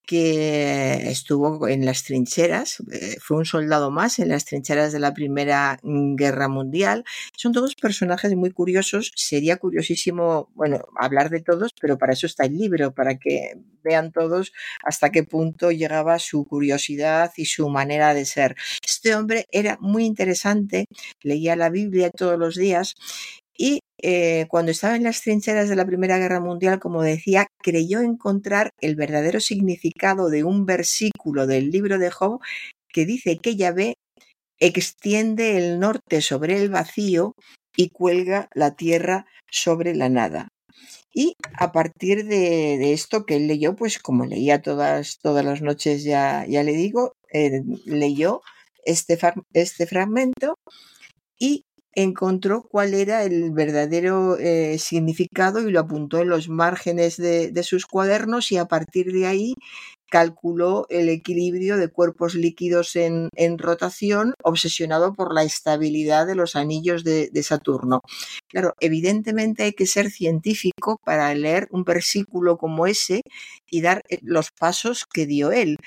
que 0.10 1.08
estuvo 1.12 1.68
en 1.68 1.86
las 1.86 2.04
trincheras, 2.04 2.80
eh, 2.92 3.18
fue 3.22 3.38
un 3.38 3.46
soldado 3.46 3.92
más 3.92 4.18
en 4.18 4.30
las 4.30 4.44
trincheras 4.44 4.92
de 4.92 4.98
la 4.98 5.14
Primera 5.14 5.80
Guerra 5.84 6.48
Mundial. 6.48 7.04
Son 7.38 7.54
todos 7.54 7.76
personajes 7.76 8.36
muy 8.36 8.50
curiosos. 8.50 9.12
Sería 9.16 9.58
curiosísimo, 9.58 10.50
bueno, 10.56 10.80
hablar 11.00 11.30
de 11.30 11.42
todos, 11.42 11.74
pero 11.80 12.00
para 12.00 12.14
eso 12.14 12.26
está 12.26 12.46
el 12.46 12.58
libro, 12.58 12.92
para 12.92 13.20
que 13.20 13.54
vean 13.84 14.12
todos 14.12 14.52
hasta 14.84 15.12
qué 15.12 15.24
punto 15.24 15.72
llegaba 15.72 16.18
su 16.18 16.44
curiosidad 16.44 17.32
y 17.38 17.46
su 17.46 17.70
manera 17.70 18.16
de 18.16 18.26
ser. 18.26 18.56
Este 18.84 19.14
hombre 19.14 19.46
era 19.52 19.78
muy 19.80 20.06
interesante, 20.06 20.86
leía 21.22 21.56
la 21.56 21.70
Biblia 21.70 22.10
todos 22.10 22.40
los 22.40 22.56
días 22.56 22.96
y 23.60 23.82
eh, 24.02 24.46
cuando 24.48 24.72
estaba 24.72 24.96
en 24.96 25.04
las 25.04 25.22
trincheras 25.22 25.68
de 25.68 25.76
la 25.76 25.86
Primera 25.86 26.18
Guerra 26.18 26.40
Mundial, 26.40 26.80
como 26.80 27.02
decía, 27.04 27.48
creyó 27.62 28.00
encontrar 28.00 28.72
el 28.80 28.96
verdadero 28.96 29.42
significado 29.42 30.30
de 30.30 30.46
un 30.46 30.66
versículo 30.66 31.46
del 31.46 31.70
libro 31.70 31.98
de 32.00 32.10
Job 32.10 32.40
que 32.88 33.06
dice 33.06 33.38
que 33.38 33.58
Yahvé 33.58 33.96
extiende 34.60 35.58
el 35.58 35.78
norte 35.78 36.22
sobre 36.22 36.62
el 36.62 36.70
vacío 36.70 37.34
y 37.76 37.90
cuelga 37.90 38.48
la 38.54 38.76
tierra 38.76 39.26
sobre 39.52 39.94
la 39.94 40.08
nada. 40.08 40.48
Y 41.14 41.36
a 41.58 41.74
partir 41.74 42.26
de, 42.28 42.94
esto 42.94 43.26
que 43.26 43.36
él 43.36 43.48
leyó, 43.48 43.76
pues 43.76 44.00
como 44.00 44.26
leía 44.26 44.62
todas, 44.62 45.18
todas 45.22 45.44
las 45.44 45.62
noches, 45.62 46.06
ya, 46.06 46.46
ya 46.48 46.64
le 46.64 46.72
digo, 46.72 47.12
eh, 47.34 47.62
leyó 47.84 48.42
este, 48.86 49.20
este 49.54 49.86
fragmento 49.86 50.56
y 51.38 51.66
encontró 52.04 52.64
cuál 52.64 52.94
era 52.94 53.24
el 53.24 53.52
verdadero 53.52 54.38
eh, 54.38 54.78
significado 54.80 55.68
y 55.68 55.72
lo 55.72 55.80
apuntó 55.82 56.20
en 56.20 56.30
los 56.30 56.50
márgenes 56.50 57.18
de, 57.18 57.64
sus 57.64 57.86
cuadernos 57.86 58.52
y 58.52 58.58
a 58.58 58.66
partir 58.66 59.12
de 59.12 59.28
ahí 59.28 59.54
calculó 60.10 60.88
el 60.90 61.10
equilibrio 61.10 61.78
de 61.78 61.90
cuerpos 61.90 62.34
líquidos 62.34 62.96
en, 62.96 63.30
rotación, 63.58 64.34
obsesionado 64.44 65.14
por 65.14 65.34
la 65.34 65.44
estabilidad 65.44 66.26
de 66.26 66.36
los 66.36 66.56
anillos 66.56 67.04
de, 67.04 67.30
de, 67.32 67.44
Saturno. 67.44 68.02
Claro, 68.48 68.74
evidentemente 68.80 69.64
hay 69.64 69.74
que 69.74 69.86
ser 69.86 70.10
científico 70.10 70.98
para 71.06 71.34
leer 71.36 71.68
un 71.72 71.84
versículo 71.84 72.58
como 72.58 72.88
ese 72.88 73.22
y 73.70 73.82
dar 73.82 74.02
eh, 74.10 74.20
los 74.24 74.50
pasos 74.52 75.06
que 75.06 75.28
dio 75.28 75.52
él, 75.52 75.78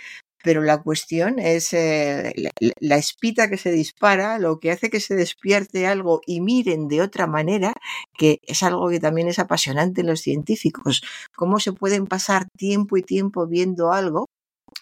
pero 0.43 0.63
la 0.63 0.83
cuestión 0.83 1.39
es 1.39 1.73
eh, 1.73 2.35
la, 2.81 2.97
espita 2.97 3.49
que 3.49 3.57
se 3.57 3.73
dispara, 3.73 4.39
lo 4.39 4.59
que 4.61 4.71
hace 4.71 4.91
que 4.91 5.01
se 5.01 5.15
despierte 5.15 5.87
algo 5.87 6.21
y 6.27 6.41
miren 6.41 6.89
de 6.89 7.03
otra 7.03 7.27
manera, 7.27 7.75
que 8.17 8.41
es 8.47 8.63
algo 8.63 8.89
que 8.91 9.01
también 9.01 9.29
es 9.29 9.39
apasionante 9.39 10.03
en 10.03 10.09
los 10.09 10.21
científicos, 10.21 11.03
cómo 11.37 11.61
se 11.61 11.73
pueden 11.73 12.07
pasar 12.07 12.47
tiempo 12.57 12.97
y 12.97 13.03
tiempo 13.03 13.47
viendo 13.47 13.93
algo 13.93 14.27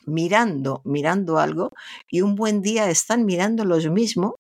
mirando, 0.07 0.83
mirando 0.85 1.39
algo, 1.39 1.71
y 2.11 2.23
un 2.23 2.35
buen 2.37 2.63
día 2.63 2.91
están 2.91 3.25
mirando 3.27 3.65
lo 3.65 3.77
mismo 3.91 4.37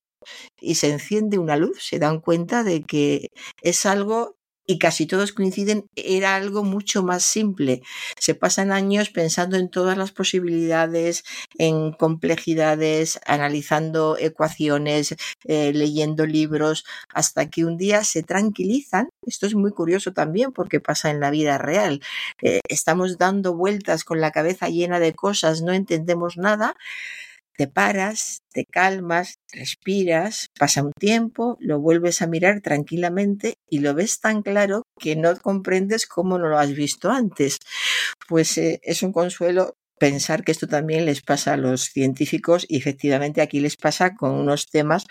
y 0.60 0.76
se 0.76 0.90
enciende 0.90 1.38
una 1.38 1.56
luz, 1.56 1.84
se 1.84 1.98
dan 1.98 2.20
cuenta 2.20 2.62
de 2.64 2.82
que 2.82 3.28
es 3.62 3.86
algo 3.86 4.36
y 4.70 4.78
casi 4.78 5.06
todos 5.06 5.32
coinciden, 5.32 5.90
era 5.96 6.36
algo 6.36 6.62
mucho 6.62 7.02
más 7.02 7.24
simple. 7.24 7.82
Se 8.16 8.36
pasan 8.36 8.70
años 8.70 9.10
pensando 9.10 9.56
en 9.56 9.68
todas 9.68 9.98
las 9.98 10.12
posibilidades, 10.12 11.24
en 11.58 11.90
complejidades, 11.90 13.18
analizando 13.26 14.16
ecuaciones, 14.16 15.16
eh, 15.42 15.72
leyendo 15.74 16.24
libros, 16.24 16.84
hasta 17.12 17.50
que 17.50 17.64
un 17.64 17.78
día 17.78 18.04
se 18.04 18.22
tranquilizan. 18.22 19.08
Esto 19.26 19.48
es 19.48 19.56
muy 19.56 19.72
curioso 19.72 20.12
también 20.12 20.52
porque 20.52 20.78
pasa 20.78 21.10
en 21.10 21.18
la 21.18 21.30
vida 21.32 21.58
real. 21.58 22.00
Eh, 22.40 22.60
estamos 22.68 23.18
dando 23.18 23.56
vueltas 23.56 24.04
con 24.04 24.20
la 24.20 24.30
cabeza 24.30 24.68
llena 24.68 25.00
de 25.00 25.14
cosas, 25.14 25.62
no 25.62 25.72
entendemos 25.72 26.36
nada 26.36 26.76
te 27.56 27.66
paras, 27.66 28.42
te 28.52 28.64
calmas, 28.64 29.36
respiras, 29.52 30.48
pasa 30.58 30.82
un 30.82 30.92
tiempo, 30.98 31.56
lo 31.60 31.80
vuelves 31.80 32.22
a 32.22 32.26
mirar 32.26 32.60
tranquilamente 32.60 33.54
y 33.68 33.80
lo 33.80 33.94
ves 33.94 34.20
tan 34.20 34.42
claro 34.42 34.84
que 34.98 35.16
no 35.16 35.36
comprendes 35.36 36.06
cómo 36.06 36.38
no 36.38 36.48
lo 36.48 36.58
has 36.58 36.72
visto 36.74 37.10
antes. 37.10 37.58
Pues 38.28 38.56
eh, 38.58 38.80
es 38.82 39.02
un 39.02 39.12
consuelo 39.12 39.76
pensar 39.98 40.44
que 40.44 40.52
esto 40.52 40.66
también 40.66 41.04
les 41.04 41.20
pasa 41.22 41.52
a 41.54 41.56
los 41.58 41.82
científicos 41.82 42.64
y 42.68 42.78
efectivamente 42.78 43.42
aquí 43.42 43.60
les 43.60 43.76
pasa 43.76 44.14
con 44.14 44.32
unos 44.32 44.66
temas 44.66 45.04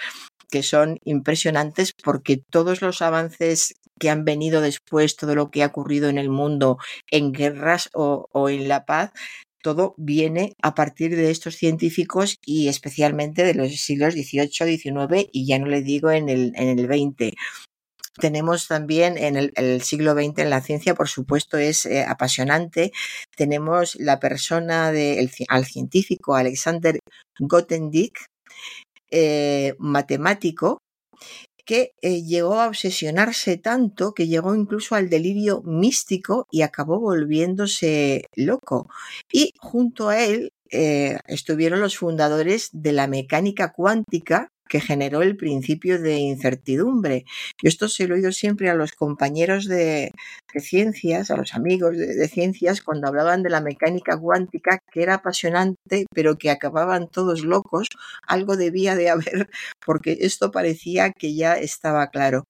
que 0.49 0.63
son 0.63 0.97
impresionantes 1.03 1.93
porque 2.03 2.41
todos 2.49 2.81
los 2.81 3.01
avances 3.01 3.75
que 3.99 4.09
han 4.09 4.25
venido 4.25 4.61
después, 4.61 5.15
todo 5.15 5.35
lo 5.35 5.51
que 5.51 5.61
ha 5.61 5.67
ocurrido 5.67 6.09
en 6.09 6.17
el 6.17 6.29
mundo 6.29 6.77
en 7.11 7.31
guerras 7.31 7.89
o, 7.93 8.27
o 8.31 8.49
en 8.49 8.67
la 8.67 8.85
paz, 8.85 9.11
todo 9.61 9.93
viene 9.97 10.53
a 10.61 10.73
partir 10.75 11.15
de 11.15 11.31
estos 11.31 11.55
científicos 11.55 12.37
y 12.45 12.67
especialmente 12.67 13.43
de 13.43 13.53
los 13.53 13.71
siglos 13.75 14.13
XVIII, 14.13 14.77
XIX 14.77 15.29
y 15.31 15.45
ya 15.45 15.59
no 15.59 15.67
le 15.67 15.81
digo 15.81 16.11
en 16.11 16.29
el, 16.29 16.53
en 16.55 16.79
el 16.79 16.85
XX. 16.85 17.35
Tenemos 18.19 18.67
también 18.67 19.17
en 19.17 19.37
el, 19.37 19.81
siglo 19.81 20.13
XX 20.13 20.39
en 20.39 20.49
la 20.49 20.61
ciencia, 20.61 20.93
por 20.93 21.07
supuesto, 21.07 21.57
es 21.57 21.85
eh, 21.85 22.03
apasionante. 22.03 22.91
Tenemos 23.35 23.95
la 23.95 24.19
persona 24.19 24.91
del 24.91 25.31
al 25.47 25.65
científico 25.65 26.35
Alexander 26.35 26.99
Grothendieck, 27.39 28.25
eh, 29.09 29.75
matemático, 29.79 30.79
que 31.69 31.93
eh, 32.01 32.23
llegó 32.23 32.55
a 32.59 32.67
obsesionarse 32.67 33.55
tanto 33.57 34.15
que 34.15 34.27
llegó 34.27 34.55
incluso 34.55 34.95
al 34.95 35.07
delirio 35.07 35.61
místico 35.61 36.47
y 36.49 36.63
acabó 36.63 36.99
volviéndose 36.99 38.25
loco. 38.35 38.89
Y 39.31 39.53
junto 39.59 40.09
a 40.09 40.17
él 40.17 40.51
eh, 40.71 41.19
estuvieron 41.27 41.79
los 41.79 41.95
fundadores 41.95 42.69
de 42.73 42.91
la 42.91 43.05
mecánica 43.05 43.71
cuántica, 43.71 44.51
que 44.69 44.79
generó 44.79 45.21
el 45.21 45.35
principio 45.35 45.99
de 45.99 46.17
incertidumbre. 46.17 47.25
Y 47.61 47.67
esto 47.67 47.89
se 47.89 48.07
lo 48.07 48.15
he 48.15 48.19
oído 48.19 48.31
siempre 48.31 48.69
a 48.69 48.75
los 48.75 48.93
compañeros 48.93 49.65
de, 49.65 50.11
ciencias, 50.59 51.31
a 51.31 51.37
los 51.37 51.53
amigos 51.55 51.97
de, 51.97 52.27
ciencias, 52.29 52.81
cuando 52.81 53.07
hablaban 53.07 53.43
de 53.43 53.49
la 53.49 53.61
mecánica 53.61 54.17
cuántica, 54.17 54.79
que 54.91 55.01
era 55.03 55.15
apasionante, 55.15 56.05
pero 56.13 56.37
que 56.37 56.51
acababan 56.51 57.09
todos 57.09 57.43
locos. 57.43 57.87
Algo 58.27 58.55
debía 58.55 58.95
de 58.95 59.09
haber, 59.09 59.49
porque 59.85 60.19
esto 60.21 60.51
parecía 60.51 61.11
que 61.11 61.35
ya 61.35 61.55
estaba 61.57 62.07
claro. 62.07 62.45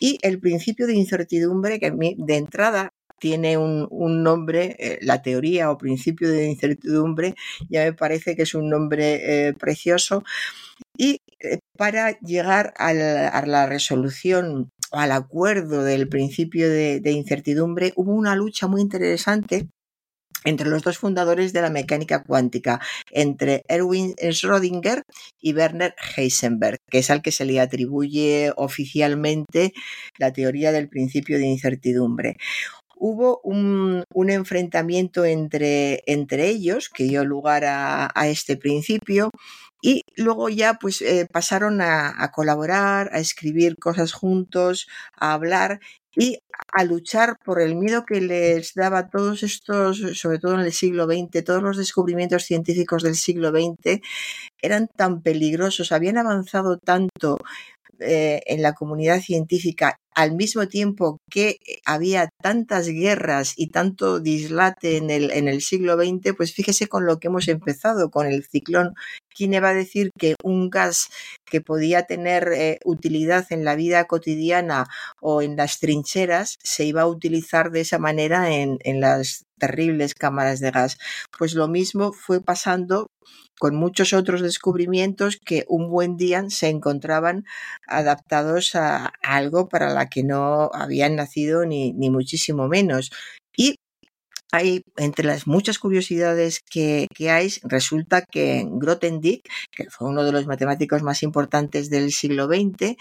Y 0.00 0.18
el 0.22 0.40
principio 0.40 0.86
de 0.86 0.94
incertidumbre, 0.94 1.78
que 1.78 1.90
de 1.90 2.36
entrada 2.36 2.92
tiene 3.18 3.58
un, 3.58 4.22
nombre, 4.22 4.76
eh, 4.78 4.98
la 5.02 5.22
teoría 5.22 5.70
o 5.70 5.78
principio 5.78 6.30
de 6.30 6.46
incertidumbre, 6.46 7.34
ya 7.68 7.84
me 7.84 7.92
parece 7.92 8.36
que 8.36 8.42
es 8.42 8.54
un 8.54 8.70
nombre 8.70 9.48
eh, 9.48 9.54
precioso. 9.54 10.24
Y 10.96 11.20
para 11.76 12.18
llegar 12.20 12.74
a 12.76 12.92
la, 12.92 13.66
resolución 13.66 14.70
o 14.90 14.98
al 14.98 15.12
acuerdo 15.12 15.84
del 15.84 16.08
principio 16.08 16.68
de, 16.68 17.10
incertidumbre, 17.10 17.92
hubo 17.96 18.12
una 18.12 18.34
lucha 18.34 18.66
muy 18.66 18.80
interesante 18.80 19.68
entre 20.44 20.68
los 20.68 20.82
dos 20.82 20.98
fundadores 20.98 21.52
de 21.52 21.62
la 21.62 21.70
mecánica 21.70 22.22
cuántica, 22.22 22.80
entre 23.10 23.64
Erwin 23.68 24.14
Schrödinger 24.16 25.02
y 25.40 25.52
Werner 25.52 25.94
Heisenberg, 26.16 26.78
que 26.88 26.98
es 26.98 27.10
al 27.10 27.22
que 27.22 27.32
se 27.32 27.44
le 27.44 27.60
atribuye 27.60 28.52
oficialmente 28.56 29.72
la 30.16 30.32
teoría 30.32 30.70
del 30.70 30.88
principio 30.88 31.38
de 31.38 31.46
incertidumbre. 31.46 32.36
Hubo 33.00 33.40
un, 33.44 34.04
enfrentamiento 34.28 35.24
entre, 35.24 36.02
entre, 36.06 36.48
ellos 36.48 36.88
que 36.88 37.04
dio 37.04 37.24
lugar 37.24 37.64
a, 37.64 38.10
este 38.26 38.56
principio 38.56 39.30
y 39.82 40.02
luego 40.16 40.48
ya 40.48 40.74
pues 40.74 41.02
eh, 41.02 41.26
pasaron 41.30 41.80
a, 41.80 42.14
a, 42.22 42.30
colaborar, 42.32 43.10
a 43.12 43.20
escribir 43.20 43.76
cosas 43.78 44.12
juntos, 44.12 44.88
a 45.16 45.34
hablar 45.34 45.80
y 46.16 46.38
a 46.72 46.84
luchar 46.84 47.36
por 47.44 47.60
el 47.60 47.76
miedo 47.76 48.04
que 48.04 48.20
les 48.20 48.74
daba 48.74 49.08
todos 49.08 49.42
estos, 49.44 49.98
sobre 50.14 50.38
todo 50.38 50.54
en 50.54 50.60
el 50.60 50.72
siglo 50.72 51.06
XX, 51.06 51.44
todos 51.44 51.62
los 51.62 51.76
descubrimientos 51.76 52.44
científicos 52.44 53.02
del 53.04 53.14
siglo 53.14 53.50
XX 53.50 54.00
eran 54.62 54.88
tan 54.88 55.22
peligrosos, 55.22 55.92
habían 55.92 56.18
avanzado 56.18 56.78
tanto 56.78 57.38
eh, 58.00 58.40
en 58.46 58.62
la 58.62 58.74
comunidad 58.74 59.20
científica 59.20 59.96
al 60.14 60.34
mismo 60.34 60.66
tiempo 60.66 61.20
que 61.30 61.58
había 61.84 62.28
tantas 62.42 62.88
guerras 62.88 63.54
y 63.56 63.68
tanto 63.68 64.18
dislate 64.18 64.96
en 64.96 65.10
el, 65.10 65.30
en 65.30 65.46
el 65.46 65.62
siglo 65.62 65.96
XX, 65.96 66.34
pues 66.36 66.52
fíjese 66.52 66.88
con 66.88 67.06
lo 67.06 67.20
que 67.20 67.28
hemos 67.28 67.46
empezado, 67.46 68.10
con 68.10 68.26
el 68.26 68.44
ciclón. 68.44 68.94
¿Quién 69.32 69.54
iba 69.54 69.68
a 69.68 69.74
decir 69.74 70.10
que 70.18 70.34
un 70.42 70.70
gas 70.70 71.08
que 71.44 71.60
podía 71.60 72.02
tener 72.02 72.48
eh, 72.52 72.80
utilidad 72.84 73.46
en 73.50 73.64
la 73.64 73.76
vida 73.76 74.06
cotidiana 74.06 74.88
o 75.20 75.40
en 75.40 75.54
las 75.54 75.78
trincheras 75.78 76.56
se 76.64 76.84
iba 76.84 77.02
a 77.02 77.06
utilizar 77.06 77.70
de 77.70 77.82
esa 77.82 78.00
manera 78.00 78.52
en, 78.52 78.78
en 78.82 79.00
las 79.00 79.44
terribles 79.58 80.14
cámaras 80.14 80.60
de 80.60 80.70
gas? 80.70 80.98
Pues 81.38 81.54
lo 81.54 81.68
mismo 81.68 82.12
fue 82.12 82.40
pasando 82.40 83.08
con 83.58 83.76
muchos 83.76 84.12
otros 84.12 84.40
descubrimientos 84.40 85.38
que 85.44 85.64
un 85.68 85.90
buen 85.90 86.16
día 86.16 86.44
se 86.48 86.68
encontraban 86.68 87.44
adaptados 87.86 88.74
a, 88.74 89.12
algo 89.22 89.68
para 89.68 89.92
la 89.92 90.08
que 90.08 90.22
no 90.22 90.70
habían 90.72 91.16
nacido 91.16 91.66
ni, 91.66 91.92
muchísimo 91.92 92.68
menos. 92.68 93.10
Y 93.56 93.76
hay, 94.52 94.82
entre 94.96 95.26
las 95.26 95.46
muchas 95.46 95.78
curiosidades 95.78 96.60
que, 96.60 97.06
hay, 97.28 97.52
resulta 97.64 98.22
que 98.22 98.64
Grothendieck, 98.66 99.42
que 99.70 99.90
fue 99.90 100.08
uno 100.08 100.24
de 100.24 100.32
los 100.32 100.46
matemáticos 100.46 101.02
más 101.02 101.22
importantes 101.22 101.90
del 101.90 102.12
siglo 102.12 102.46
XX, 102.46 102.96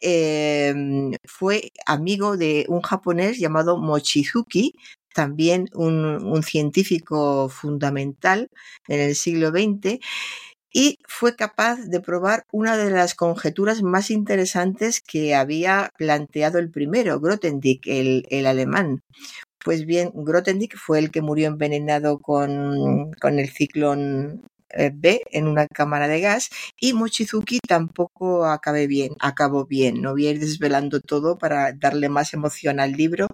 em, 0.00 1.12
fue 1.26 1.70
amigo 1.86 2.36
de 2.36 2.66
un 2.68 2.82
japonés 2.82 3.38
llamado 3.38 3.78
Mochizuki, 3.78 4.74
también 5.16 5.70
un, 5.72 6.42
científico 6.42 7.48
fundamental 7.48 8.50
en 8.86 9.00
el 9.00 9.14
siglo 9.16 9.48
XX, 9.48 9.98
y 10.70 10.98
fue 11.08 11.36
capaz 11.36 11.76
de 11.86 12.00
probar 12.00 12.44
una 12.52 12.76
de 12.76 12.90
las 12.90 13.14
conjeturas 13.14 13.82
más 13.82 14.10
interesantes 14.10 15.00
que 15.00 15.34
había 15.34 15.90
planteado 15.96 16.58
el 16.58 16.70
primero, 16.70 17.18
Grothendieck, 17.18 17.86
el, 17.86 18.26
el 18.28 18.46
alemán. 18.46 19.00
Pues 19.64 19.86
bien, 19.86 20.10
Grothendieck 20.14 20.76
fue 20.76 20.98
el 20.98 21.10
que 21.10 21.22
murió 21.22 21.48
envenenado 21.48 22.18
con, 22.18 23.10
con 23.12 23.38
el 23.38 23.48
ciclón 23.48 24.42
B 24.92 25.22
en 25.30 25.46
una 25.46 25.66
cámara 25.66 26.08
de 26.08 26.20
gas 26.20 26.50
y 26.80 26.92
Mochizuki 26.92 27.58
tampoco 27.66 28.46
acabe 28.46 28.86
bien, 28.86 29.12
acabó 29.20 29.66
bien. 29.66 30.02
No 30.02 30.12
voy 30.12 30.26
a 30.26 30.30
ir 30.30 30.40
desvelando 30.40 31.00
todo 31.00 31.38
para 31.38 31.72
darle 31.72 32.08
más 32.08 32.34
emoción 32.34 32.80
al 32.80 32.92
libro, 32.92 33.28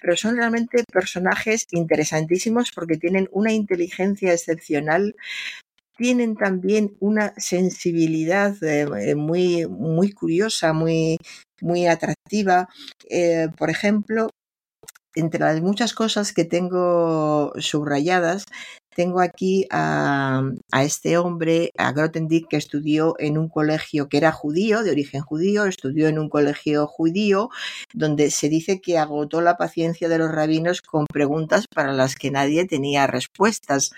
pero 0.00 0.16
son 0.16 0.36
realmente 0.36 0.84
personajes 0.92 1.66
interesantísimos 1.70 2.70
porque 2.74 2.96
tienen 2.96 3.28
una 3.32 3.52
inteligencia 3.52 4.32
excepcional, 4.32 5.14
tienen 5.96 6.36
también 6.36 6.96
una 7.00 7.34
sensibilidad 7.38 8.56
eh, 8.62 9.14
muy, 9.16 9.66
muy 9.66 10.12
curiosa, 10.12 10.72
muy, 10.72 11.18
muy 11.60 11.86
atractiva. 11.86 12.68
Eh, 13.10 13.48
por 13.56 13.70
ejemplo, 13.70 14.30
entre 15.14 15.40
las 15.40 15.60
muchas 15.60 15.94
cosas 15.94 16.32
que 16.32 16.44
tengo 16.44 17.52
subrayadas, 17.58 18.44
tengo 18.98 19.20
aquí 19.20 19.64
a, 19.70 20.42
este 20.82 21.18
hombre, 21.18 21.70
a 21.78 21.92
Grothendieck, 21.92 22.48
que 22.48 22.56
estudió 22.56 23.14
en 23.20 23.38
un 23.38 23.48
colegio 23.48 24.08
que 24.08 24.16
era 24.16 24.32
judío, 24.32 24.82
de 24.82 24.90
origen 24.90 25.20
judío, 25.20 25.66
estudió 25.66 26.08
en 26.08 26.18
un 26.18 26.28
colegio 26.28 26.88
judío, 26.88 27.48
donde 27.94 28.32
se 28.32 28.48
dice 28.48 28.80
que 28.80 28.98
agotó 28.98 29.40
la 29.40 29.56
paciencia 29.56 30.08
de 30.08 30.18
los 30.18 30.32
rabinos 30.32 30.82
con 30.82 31.06
preguntas 31.06 31.66
para 31.72 31.92
las 31.92 32.16
que 32.16 32.32
nadie 32.32 32.66
tenía 32.66 33.06
respuestas. 33.06 33.92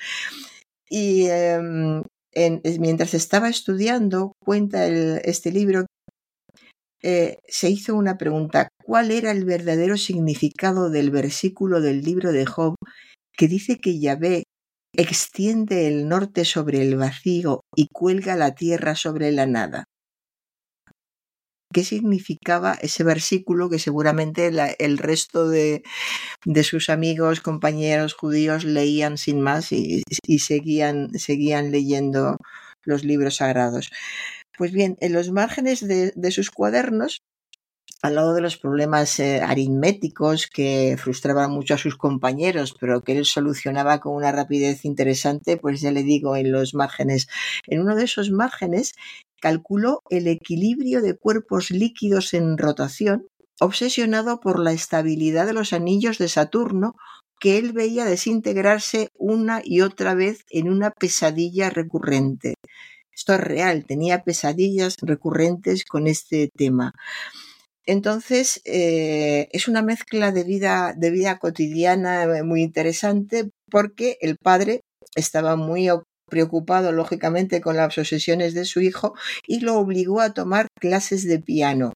Y 0.90 1.28
em, 1.28 2.02
mientras 2.78 3.14
estaba 3.14 3.48
estudiando, 3.48 4.32
cuenta 4.44 4.86
este 4.86 5.50
libro, 5.50 5.86
eh, 7.02 7.38
se 7.48 7.70
hizo 7.70 7.94
una 7.94 8.18
pregunta, 8.18 8.68
¿cuál 8.84 9.12
era 9.12 9.30
el 9.30 9.46
verdadero 9.46 9.96
significado 9.96 10.90
del 10.90 11.10
versículo 11.10 11.80
del 11.80 12.02
libro 12.02 12.32
de 12.32 12.44
Job 12.44 12.74
que 13.32 13.48
dice 13.48 13.78
que 13.80 13.98
Yahvé 13.98 14.42
extiende 14.92 15.86
el 15.88 16.08
norte 16.08 16.44
sobre 16.44 16.82
el 16.82 16.96
vacío 16.96 17.62
y 17.74 17.88
cuelga 17.92 18.36
la 18.36 18.54
tierra 18.54 18.94
sobre 18.94 19.32
la 19.32 19.46
nada. 19.46 19.84
¿Qué 21.72 21.84
significaba 21.84 22.74
ese 22.74 23.04
versículo 23.04 23.70
que 23.70 23.78
seguramente 23.78 24.50
el 24.78 24.98
resto 24.98 25.48
de, 25.48 25.82
sus 26.64 26.90
amigos, 26.90 27.40
compañeros 27.40 28.14
judíos 28.14 28.64
leían 28.64 29.16
sin 29.18 29.40
más 29.40 29.70
y, 29.70 30.02
seguían, 30.40 31.10
seguían 31.16 31.70
leyendo 31.70 32.38
los 32.84 33.04
libros 33.04 33.36
sagrados? 33.36 33.90
Pues 34.58 34.72
bien, 34.72 34.96
en 35.00 35.12
los 35.12 35.30
márgenes 35.30 35.86
de 35.86 36.30
sus 36.32 36.50
cuadernos 36.50 37.20
al 38.02 38.14
lado 38.14 38.34
de 38.34 38.40
los 38.40 38.56
problemas 38.56 39.18
eh, 39.20 39.40
aritméticos 39.40 40.46
que 40.46 40.96
frustraban 40.98 41.50
mucho 41.50 41.74
a 41.74 41.78
sus 41.78 41.96
compañeros, 41.96 42.74
pero 42.78 43.02
que 43.02 43.18
él 43.18 43.24
solucionaba 43.26 44.00
con 44.00 44.14
una 44.14 44.32
rapidez 44.32 44.84
interesante, 44.84 45.56
pues 45.58 45.80
ya 45.80 45.90
le 45.90 46.02
digo, 46.02 46.36
en 46.36 46.50
los 46.50 46.74
márgenes. 46.74 47.28
En 47.66 47.80
uno 47.80 47.96
de 47.96 48.04
esos 48.04 48.30
márgenes 48.30 48.94
calculó 49.40 50.02
el 50.10 50.28
equilibrio 50.28 51.02
de 51.02 51.16
cuerpos 51.16 51.70
líquidos 51.70 52.32
en 52.32 52.56
rotación, 52.56 53.26
obsesionado 53.60 54.40
por 54.40 54.58
la 54.58 54.72
estabilidad 54.72 55.46
de 55.46 55.52
los 55.52 55.72
anillos 55.72 56.16
de 56.18 56.28
Saturno, 56.28 56.94
que 57.38 57.58
él 57.58 57.72
veía 57.72 58.04
desintegrarse 58.04 59.08
una 59.14 59.60
y 59.64 59.80
otra 59.80 60.14
vez 60.14 60.44
en 60.50 60.70
una 60.70 60.90
pesadilla 60.90 61.70
recurrente. 61.70 62.54
Esto 63.12 63.34
es 63.34 63.40
real, 63.40 63.84
tenía 63.86 64.22
pesadillas 64.22 64.96
recurrentes 65.02 65.84
con 65.84 66.06
este 66.06 66.50
tema. 66.54 66.94
Entonces, 67.90 68.62
eh, 68.66 69.48
es 69.50 69.66
una 69.66 69.82
mezcla 69.82 70.30
de 70.30 70.44
vida, 70.44 70.94
de 70.96 71.10
vida 71.10 71.40
cotidiana 71.40 72.22
eh, 72.22 72.44
muy 72.44 72.62
interesante 72.62 73.50
porque 73.68 74.16
el 74.20 74.36
padre 74.36 74.82
estaba 75.16 75.56
muy 75.56 75.88
preocupado, 76.30 76.92
lógicamente, 76.92 77.60
con 77.60 77.74
las 77.74 77.98
obsesiones 77.98 78.54
de 78.54 78.64
su 78.64 78.80
hijo 78.80 79.14
y 79.44 79.58
lo 79.58 79.76
obligó 79.76 80.20
a 80.20 80.32
tomar 80.34 80.68
clases 80.78 81.26
de 81.26 81.40
piano. 81.40 81.92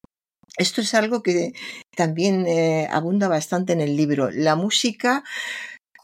Esto 0.57 0.81
es 0.81 0.93
algo 0.95 1.23
que 1.23 1.53
también 1.95 2.45
eh, 2.45 2.89
abunda 2.91 3.29
bastante 3.29 3.71
en 3.71 3.79
el 3.79 3.95
libro. 3.95 4.31
La 4.31 4.57
música 4.57 5.23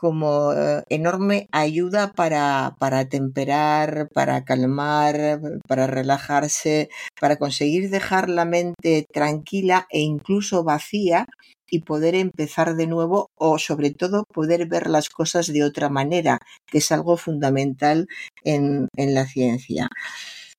como 0.02 0.52
eh, 0.54 0.84
enorme 0.90 1.48
ayuda 1.52 2.12
para, 2.14 2.76
para 2.80 3.08
temperar, 3.08 4.08
para 4.12 4.44
calmar, 4.44 5.40
para 5.68 5.86
relajarse, 5.86 6.90
para 7.20 7.38
conseguir 7.38 7.92
dejar 7.92 8.28
la 8.28 8.46
mente 8.46 9.06
tranquila 9.14 9.86
e 9.92 10.00
incluso 10.00 10.64
vacía 10.64 11.28
y 11.70 11.82
poder 11.82 12.16
empezar 12.16 12.76
de 12.76 12.88
nuevo 12.88 13.30
o 13.36 13.60
sobre 13.60 13.92
todo 13.92 14.24
poder 14.26 14.68
ver 14.68 14.90
las 14.90 15.08
cosas 15.10 15.46
de 15.54 15.64
otra 15.64 15.88
manera, 15.90 16.40
que 16.66 16.80
es 16.80 16.92
algo 16.92 17.16
fundamental 17.16 18.08
en, 18.44 18.88
en 18.98 19.14
la 19.14 19.28
ciencia. 19.28 19.88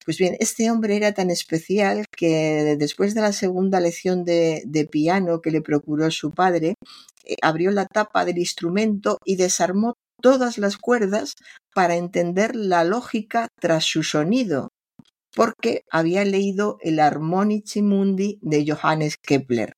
Pues 0.05 0.19
bien, 0.19 0.37
este 0.41 0.71
hombre 0.71 0.97
era 0.97 1.13
tan 1.13 1.31
especial 1.31 2.05
que 2.11 2.77
después 2.79 3.15
de 3.15 3.21
la 3.21 3.33
segunda 3.33 3.79
lección 3.79 4.25
de, 4.25 4.89
piano 4.91 5.41
que 5.41 5.53
le 5.53 5.63
procuró 5.63 6.11
su 6.11 6.33
padre, 6.33 6.75
eh, 7.25 7.37
abrió 7.41 7.71
la 7.71 7.87
tapa 7.87 8.25
del 8.25 8.39
instrumento 8.39 9.19
y 9.25 9.37
desarmó 9.37 9.95
todas 10.21 10.59
las 10.59 10.77
cuerdas 10.77 11.35
para 11.75 11.97
entender 11.97 12.57
la 12.57 12.85
lógica 12.85 13.49
tras 13.61 13.85
su 13.85 14.03
sonido, 14.03 14.69
porque 15.35 15.83
había 15.91 16.25
leído 16.25 16.79
el 16.81 16.99
Harmonici 16.99 17.83
Mundi 17.83 18.39
de 18.43 18.65
Johannes 18.67 19.17
Kepler. 19.23 19.75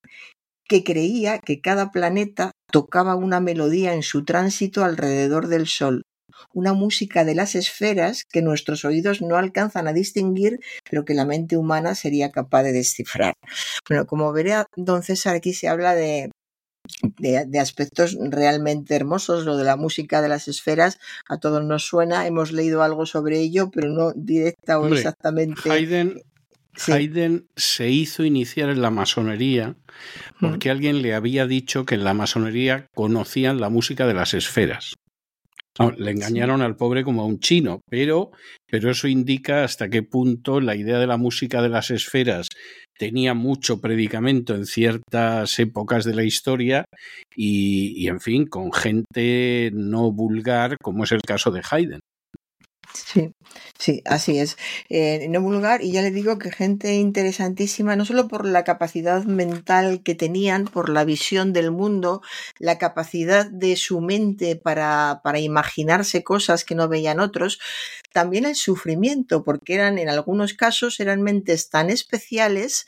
que 0.67 0.83
creía 0.83 1.41
que 1.41 1.61
cada 1.61 1.91
planeta 1.91 2.53
tocaba 2.73 3.17
una 3.17 3.39
melodía 3.39 3.93
en 3.93 4.03
su 4.03 4.25
tránsito 4.25 4.83
alrededor 4.83 5.49
del 5.49 5.67
Sol, 5.67 6.05
una 6.53 6.73
música 6.73 7.25
de 7.25 7.35
las 7.35 7.55
esferas 7.55 8.25
que 8.25 8.43
nuestros 8.43 8.85
oídos 8.85 9.23
no 9.23 9.37
alcanzan 9.37 9.89
a 9.89 9.93
distinguir, 9.93 10.61
pero 10.89 11.05
que 11.05 11.15
la 11.15 11.25
mente 11.25 11.57
humana 11.57 11.95
sería 11.95 12.31
capaz 12.31 12.63
de 12.63 12.73
descifrar. 12.73 13.35
Bueno, 13.89 14.07
como 14.07 14.33
veré, 14.33 14.55
don 14.77 15.03
César, 15.03 15.37
aquí 15.37 15.53
se 15.53 15.69
habla 15.69 15.95
de, 15.95 16.31
de, 17.19 17.59
aspectos 17.59 18.17
realmente 18.21 18.95
hermosos. 18.95 19.45
Lo 19.45 19.57
de 19.57 19.65
la 19.65 19.77
música 19.77 20.23
de 20.23 20.29
las 20.29 20.49
esferas 20.49 20.99
a 21.29 21.39
todos 21.39 21.65
nos 21.65 21.85
suena, 21.85 22.27
hemos 22.27 22.53
leído 22.53 22.83
algo 22.83 23.07
sobre 23.07 23.41
ello, 23.41 23.71
pero 23.71 23.89
no 23.89 24.13
directa 24.15 24.79
o 24.79 24.89
exactamente. 24.89 25.71
Haydn, 25.71 26.23
Haydn 26.87 27.49
se 27.57 27.89
hizo 27.91 28.25
iniciar 28.25 28.69
en 28.69 28.83
la 28.83 28.91
masonería 28.91 29.77
porque 30.41 30.71
alguien 30.71 31.03
le 31.03 31.15
había 31.15 31.47
dicho 31.47 31.85
que 31.85 31.95
en 31.95 32.05
la 32.05 32.15
masonería 32.15 32.89
conocían 32.95 33.61
la 33.61 33.69
música 33.69 34.07
de 34.07 34.15
las 34.15 34.35
esferas 34.35 34.95
le 35.97 36.11
engañaron 36.11 36.63
al 36.63 36.77
pobre 36.77 37.03
como 37.03 37.23
a 37.23 37.27
un 37.27 37.41
chino, 37.41 37.81
pero, 37.91 38.31
pero 38.71 38.91
eso 38.91 39.09
indica 39.09 39.65
hasta 39.65 39.89
qué 39.89 40.03
punto 40.03 40.61
la 40.61 40.77
idea 40.77 40.99
de 40.99 41.07
la 41.07 41.17
música 41.17 41.63
de 41.63 41.69
las 41.69 41.91
esferas 41.91 42.49
tenía 42.97 43.35
mucho 43.35 43.81
predicamento 43.81 44.55
en 44.55 44.67
ciertas 44.67 45.59
épocas 45.59 46.05
de 46.05 46.15
la 46.15 46.23
historia 46.23 46.85
y, 47.35 47.93
y 47.97 48.09
en 48.09 48.21
fin, 48.21 48.47
con 48.47 48.73
gente 48.73 49.71
no 49.75 50.13
vulgar, 50.13 50.77
como 50.81 51.05
es 51.05 51.13
el 51.13 51.23
caso 51.23 51.51
de 51.51 51.63
Haydn. 51.69 52.01
Sí, 52.97 53.35
sí, 53.79 54.03
así 54.05 54.39
es. 54.39 54.57
Eh, 54.89 55.27
no 55.29 55.41
vulgar, 55.41 55.83
y 55.83 55.91
ya 55.91 56.01
le 56.03 56.13
digo 56.13 56.39
que 56.39 56.53
gente 56.53 56.95
interesantísima, 56.95 57.97
no 57.97 58.05
solo 58.05 58.29
por 58.29 58.47
la 58.47 58.63
capacidad 58.63 59.25
mental 59.25 60.03
que 60.05 60.15
tenían, 60.15 60.65
por 60.67 60.89
la 60.89 61.05
visión 61.05 61.53
del 61.53 61.73
mundo, 61.73 62.23
la 62.59 62.79
capacidad 62.79 63.47
de 63.51 63.75
su 63.77 64.01
mente 64.01 64.55
para, 64.55 65.21
para 65.25 65.41
imaginarse 65.41 66.23
cosas 66.23 66.65
que 66.65 66.77
no 66.77 66.89
veían 66.89 67.19
otros, 67.19 67.59
también 68.13 68.45
el 68.45 68.55
sufrimiento, 68.55 69.43
porque 69.43 69.75
eran, 69.75 69.99
en 69.99 70.09
algunos 70.09 70.55
casos, 70.55 71.01
eran 71.01 71.21
mentes 71.23 71.71
tan 71.71 71.91
especiales 71.91 72.87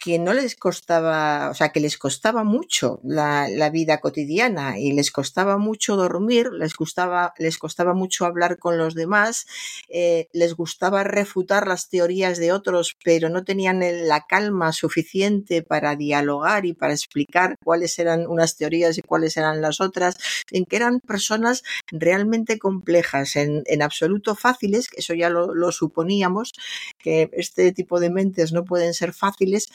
que 0.00 0.18
no 0.18 0.32
les 0.32 0.56
costaba, 0.56 1.50
o 1.50 1.54
sea, 1.54 1.70
que 1.70 1.80
les 1.80 1.98
costaba 1.98 2.44
mucho 2.44 3.00
la, 3.02 3.46
vida 3.70 3.98
cotidiana 4.00 4.78
y 4.78 4.92
les 4.92 5.10
costaba 5.10 5.58
mucho 5.58 5.96
dormir, 5.96 6.50
les 6.52 6.74
gustaba, 6.74 7.34
les 7.38 7.58
costaba 7.58 7.92
mucho 7.92 8.24
hablar 8.24 8.58
con 8.58 8.78
los 8.78 8.94
demás, 8.94 9.46
eh, 9.88 10.28
les 10.32 10.54
gustaba 10.54 11.04
refutar 11.04 11.66
las 11.66 11.88
teorías 11.88 12.38
de 12.38 12.52
otros, 12.52 12.96
pero 13.04 13.28
no 13.28 13.44
tenían 13.44 13.80
la 14.08 14.24
calma 14.26 14.72
suficiente 14.72 15.62
para 15.62 15.96
dialogar 15.96 16.64
y 16.64 16.72
para 16.72 16.94
explicar 16.94 17.56
cuáles 17.62 17.98
eran 17.98 18.26
unas 18.26 18.56
teorías 18.56 18.96
y 18.96 19.02
cuáles 19.02 19.36
eran 19.36 19.60
las 19.60 19.80
otras, 19.80 20.16
en 20.50 20.64
que 20.64 20.76
eran 20.76 21.00
personas 21.00 21.62
realmente 21.90 22.58
complejas, 22.58 23.36
en, 23.36 23.62
en 23.66 23.82
absoluto 23.82 24.34
fáciles, 24.34 24.88
eso 24.96 25.14
ya 25.14 25.28
lo 25.28 25.72
suponíamos, 25.72 26.52
que 26.98 27.28
este 27.32 27.72
tipo 27.72 28.00
de 28.00 28.10
mentes 28.10 28.52
no 28.52 28.64
pueden 28.64 28.94
ser 28.94 29.12
fáciles, 29.12 29.68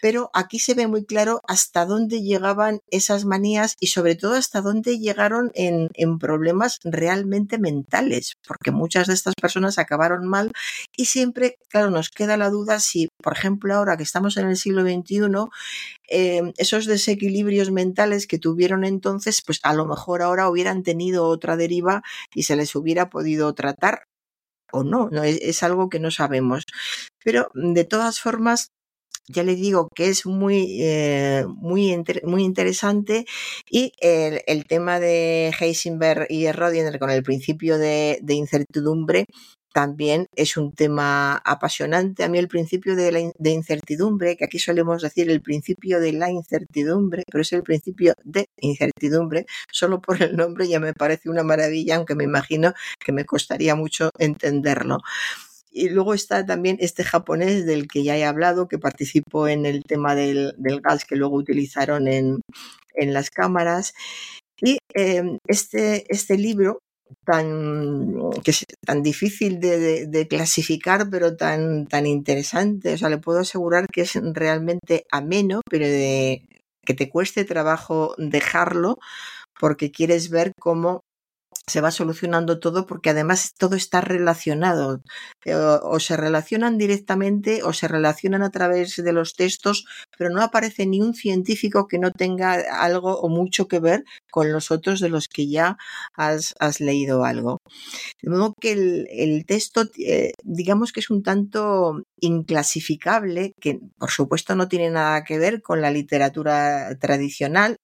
pero 0.00 0.30
aquí 0.34 0.58
se 0.58 0.74
ve 0.74 0.86
muy 0.86 1.04
claro 1.04 1.40
hasta 1.46 1.86
dónde 1.86 2.22
llegaban 2.22 2.80
esas 2.90 3.24
manías 3.24 3.76
y 3.80 3.88
sobre 3.88 4.14
todo 4.14 4.34
hasta 4.34 4.60
dónde 4.60 4.98
llegaron 4.98 5.50
en, 5.54 5.88
problemas 6.18 6.78
realmente 6.84 7.58
mentales, 7.58 8.34
porque 8.46 8.70
muchas 8.70 9.08
de 9.08 9.14
estas 9.14 9.34
personas 9.34 9.78
acabaron 9.78 10.26
mal 10.26 10.52
y 10.96 11.06
siempre, 11.06 11.58
claro, 11.68 11.90
nos 11.90 12.10
queda 12.10 12.36
la 12.36 12.50
duda 12.50 12.78
si, 12.80 13.08
por 13.22 13.32
ejemplo, 13.32 13.74
ahora 13.74 13.96
que 13.96 14.02
estamos 14.02 14.36
en 14.36 14.48
el 14.48 14.56
siglo 14.56 14.82
XXI, 14.82 15.48
em, 16.08 16.52
esos 16.56 16.86
desequilibrios 16.86 17.70
mentales 17.70 18.26
que 18.26 18.38
tuvieron 18.38 18.84
entonces, 18.84 19.42
pues 19.44 19.60
a 19.62 19.74
lo 19.74 19.86
mejor 19.86 20.22
ahora 20.22 20.48
hubieran 20.48 20.82
tenido 20.82 21.26
otra 21.26 21.56
deriva 21.56 22.02
y 22.34 22.44
se 22.44 22.56
les 22.56 22.74
hubiera 22.76 23.10
podido 23.10 23.54
tratar 23.54 24.02
o 24.72 24.82
no, 24.84 25.08
no 25.10 25.22
es 25.24 25.62
algo 25.62 25.88
que 25.88 26.00
no 26.00 26.10
sabemos. 26.10 26.64
Pero 27.24 27.50
de 27.54 27.84
todas 27.84 28.20
formas, 28.20 28.72
ya 29.28 29.42
le 29.42 29.54
digo 29.54 29.88
que 29.94 30.08
es 30.08 30.26
muy, 30.26 30.82
eh, 30.82 31.44
muy, 31.48 31.96
muy 32.24 32.44
interesante 32.44 33.26
y 33.70 33.92
el, 34.00 34.64
tema 34.66 35.00
de 35.00 35.52
Heisenberg 35.58 36.26
y 36.30 36.50
Rodinger 36.50 36.98
con 36.98 37.10
el 37.10 37.22
principio 37.22 37.78
de, 37.78 38.18
de, 38.22 38.34
incertidumbre 38.34 39.26
también 39.74 40.28
es 40.36 40.56
un 40.56 40.72
tema 40.72 41.36
apasionante. 41.44 42.22
A 42.22 42.28
mí 42.28 42.38
el 42.38 42.48
principio 42.48 42.94
de, 42.94 43.10
la, 43.10 43.32
de 43.36 43.50
incertidumbre, 43.50 44.36
que 44.36 44.44
aquí 44.44 44.60
solemos 44.60 45.02
decir 45.02 45.28
el 45.30 45.42
principio 45.42 46.00
de 46.00 46.12
la 46.12 46.30
incertidumbre, 46.30 47.24
pero 47.30 47.42
es 47.42 47.52
el 47.52 47.64
principio 47.64 48.14
de 48.22 48.46
incertidumbre, 48.60 49.46
solo 49.72 50.00
por 50.00 50.22
el 50.22 50.36
nombre 50.36 50.68
ya 50.68 50.78
me 50.78 50.94
parece 50.94 51.28
una 51.28 51.42
maravilla, 51.42 51.96
aunque 51.96 52.14
me 52.14 52.24
imagino 52.24 52.72
que 53.04 53.12
me 53.12 53.24
costaría 53.24 53.74
mucho 53.74 54.10
entenderlo. 54.18 54.98
Y 55.76 55.88
luego 55.88 56.14
está 56.14 56.46
también 56.46 56.76
este 56.78 57.02
japonés 57.02 57.66
del 57.66 57.88
que 57.88 58.04
ya 58.04 58.16
he 58.16 58.24
hablado, 58.24 58.68
que 58.68 58.78
participó 58.78 59.48
en 59.48 59.66
el 59.66 59.82
tema 59.82 60.14
del, 60.14 60.54
del 60.56 60.80
gas 60.80 61.04
que 61.04 61.16
luego 61.16 61.36
utilizaron 61.36 62.06
en, 62.06 62.40
en 62.94 63.12
las 63.12 63.30
cámaras. 63.30 63.92
Y 64.60 64.78
eh, 64.94 65.38
este, 65.48 66.06
este 66.08 66.38
libro, 66.38 66.78
tan, 67.26 68.30
que 68.44 68.52
es 68.52 68.64
tan 68.86 69.02
difícil 69.02 69.58
de, 69.58 69.78
de, 69.78 70.06
de, 70.06 70.28
clasificar, 70.28 71.10
pero 71.10 71.36
tan, 71.36 71.86
tan 71.86 72.06
interesante, 72.06 72.94
o 72.94 72.98
sea, 72.98 73.08
le 73.08 73.18
puedo 73.18 73.40
asegurar 73.40 73.86
que 73.92 74.02
es 74.02 74.14
realmente 74.14 75.06
ameno, 75.10 75.60
pero 75.68 75.86
de, 75.86 76.46
que 76.86 76.94
te 76.94 77.10
cueste 77.10 77.44
trabajo 77.44 78.14
dejarlo, 78.16 78.98
porque 79.58 79.90
quieres 79.90 80.30
ver 80.30 80.52
cómo 80.60 81.00
se 81.66 81.80
va 81.80 81.90
solucionando 81.90 82.58
todo 82.58 82.86
porque 82.86 83.10
además 83.10 83.54
todo 83.56 83.74
está 83.74 84.00
relacionado 84.00 85.02
eh, 85.44 85.54
o, 85.54 85.98
se 85.98 86.16
relacionan 86.16 86.76
directamente 86.76 87.62
o 87.62 87.72
se 87.72 87.88
relacionan 87.88 88.42
a 88.42 88.50
través 88.50 88.96
de 88.96 89.12
los 89.12 89.34
textos 89.34 89.86
pero 90.18 90.30
no 90.30 90.42
aparece 90.42 90.86
ni 90.86 91.00
un 91.00 91.14
científico 91.14 91.88
que 91.88 91.98
no 91.98 92.10
tenga 92.10 92.54
algo 92.80 93.18
o 93.18 93.28
mucho 93.28 93.66
que 93.66 93.80
ver 93.80 94.04
con 94.30 94.52
los 94.52 94.70
otros 94.70 95.00
de 95.00 95.08
los 95.08 95.28
que 95.28 95.48
ya 95.48 95.76
has, 96.14 96.54
leído 96.80 97.24
algo. 97.24 97.58
De 98.20 98.30
modo 98.30 98.52
que 98.60 98.72
el, 98.72 99.06
el 99.10 99.46
texto 99.46 99.84
eh, 99.98 100.32
digamos 100.42 100.92
que 100.92 101.00
es 101.00 101.08
un 101.08 101.22
tanto 101.22 102.02
inclasificable 102.20 103.52
que 103.60 103.78
por 103.98 104.10
supuesto 104.10 104.54
no 104.54 104.68
tiene 104.68 104.90
nada 104.90 105.24
que 105.24 105.38
ver 105.38 105.62
con 105.62 105.80
la 105.80 105.90
literatura 105.90 106.96
tradicional 106.98 107.76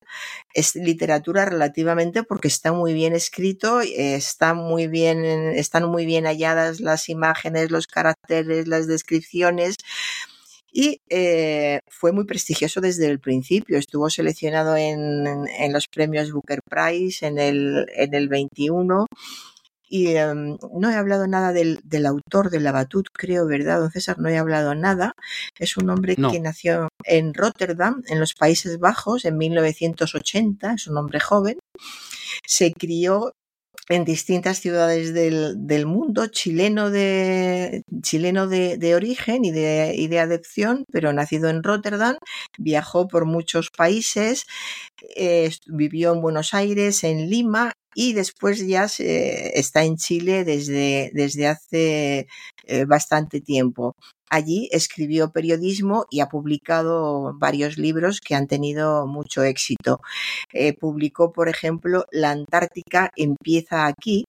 es 0.54 0.74
literatura 0.74 1.44
relativamente 1.44 2.22
porque 2.24 2.48
está 2.48 2.72
muy 2.72 2.92
bien 2.94 3.14
escrito 3.14 3.69
está 3.78 4.54
muy 4.54 4.88
bien, 4.88 5.24
están 5.24 5.88
muy 5.88 6.04
bien 6.06 6.24
halladas 6.24 6.80
las 6.80 7.08
imágenes, 7.08 7.70
los 7.70 7.86
caracteres, 7.86 8.66
las 8.66 8.88
descripciones. 8.88 9.76
Y 10.72 11.00
eh, 11.08 11.80
fue 11.88 12.12
muy 12.12 12.24
prestigioso 12.24 12.80
desde 12.80 13.06
el 13.06 13.20
principio. 13.20 13.78
Estuvo 13.78 14.10
seleccionado 14.10 14.76
en, 14.76 15.26
en 15.58 15.72
los 15.72 15.88
premios 15.88 16.32
Booker 16.32 16.60
Prize 16.68 17.26
en 17.26 17.38
el, 17.38 17.86
en 17.96 18.14
el 18.14 18.28
21 18.28 19.06
y 19.92 20.14
um, 20.18 20.56
no 20.78 20.88
he 20.88 20.94
hablado 20.94 21.26
nada 21.26 21.52
del, 21.52 21.80
del, 21.82 22.06
autor 22.06 22.50
de 22.50 22.60
la 22.60 22.70
Batut, 22.70 23.08
creo, 23.12 23.44
¿verdad, 23.46 23.80
don 23.80 23.90
César? 23.90 24.20
No 24.20 24.28
he 24.28 24.38
hablado 24.38 24.76
nada. 24.76 25.14
Es 25.58 25.76
un 25.76 25.90
hombre 25.90 26.14
no. 26.16 26.30
que 26.30 26.38
nació 26.38 26.88
en 27.02 27.34
Rotterdam, 27.34 28.04
en 28.06 28.20
los 28.20 28.34
Países 28.34 28.78
Bajos, 28.78 29.24
en 29.24 29.36
1980, 29.36 30.74
es 30.74 30.86
un 30.86 30.96
hombre 30.96 31.18
joven. 31.18 31.58
Se 32.46 32.72
crió 32.72 33.32
en 33.90 34.04
distintas 34.04 34.58
ciudades 34.60 35.12
del, 35.12 35.66
del 35.66 35.84
mundo, 35.84 36.28
chileno 36.28 36.90
de, 36.90 37.82
chileno 38.02 38.46
de, 38.46 38.78
de 38.78 38.94
origen 38.94 39.44
y 39.44 39.50
de, 39.50 39.94
y 39.96 40.06
de, 40.06 40.20
adopción, 40.20 40.84
pero 40.92 41.12
nacido 41.12 41.48
en 41.50 41.64
Rotterdam, 41.64 42.16
viajó 42.56 43.08
por 43.08 43.26
muchos 43.26 43.70
países, 43.76 44.46
eh, 45.16 45.50
vivió 45.66 46.12
en 46.14 46.22
Buenos 46.22 46.54
Aires, 46.54 47.02
en 47.02 47.28
Lima 47.28 47.72
y 47.94 48.12
después 48.12 48.64
ya 48.64 48.84
está 48.84 49.82
en 49.82 49.96
Chile 49.96 50.44
desde, 50.44 51.10
desde 51.12 51.48
hace 51.48 52.28
eh, 52.66 52.84
bastante 52.84 53.40
tiempo. 53.40 53.96
Allí 54.30 54.68
escribió 54.72 55.32
periodismo 55.32 56.06
y 56.10 56.20
ha 56.20 56.28
publicado 56.28 57.34
varios 57.38 57.78
libros 57.78 58.20
que 58.20 58.34
han 58.34 58.46
tenido 58.46 59.06
mucho 59.06 59.42
éxito. 59.42 60.00
Eh, 60.52 60.72
publicó, 60.72 61.32
por 61.32 61.48
ejemplo, 61.48 62.06
La 62.12 62.30
Antártica 62.30 63.10
empieza 63.16 63.86
aquí, 63.86 64.24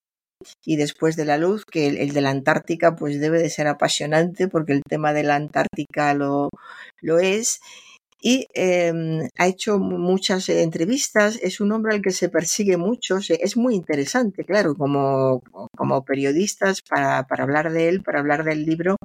y 0.66 0.76
después 0.76 1.16
de 1.16 1.26
la 1.26 1.38
luz, 1.38 1.66
que 1.66 1.88
el, 1.88 1.98
el, 1.98 2.14
de 2.14 2.22
la 2.22 2.32
Antártica 2.32 2.96
pues 2.96 3.20
debe 3.20 3.40
de 3.40 3.50
ser 3.50 3.68
apasionante 3.68 4.48
porque 4.48 4.74
el 4.74 4.82
tema 4.84 5.14
de 5.14 5.24
la 5.24 5.36
Antártica 5.36 6.14
lo, 6.14 6.50
lo 7.02 7.20
es 7.20 7.62
y 8.22 8.48
eh, 8.54 8.94
ha 9.38 9.48
hecho 9.48 9.80
muchas 9.80 10.48
entrevistas, 10.50 11.40
es 11.42 11.60
un 11.60 11.72
hombre 11.72 11.96
al 11.96 12.02
que 12.04 12.12
se 12.12 12.30
persigue 12.30 12.78
mucho, 12.78 13.18
es 13.18 13.58
muy 13.58 13.74
interesante, 13.74 14.46
claro, 14.46 14.76
como, 14.76 15.42
como 15.76 16.06
periodistas 16.06 16.82
para, 16.84 17.24
para, 17.28 17.44
hablar 17.44 17.72
de 17.72 17.90
él, 17.90 18.04
para 18.04 18.20
hablar 18.20 18.44
del 18.44 18.64
libro, 18.64 18.98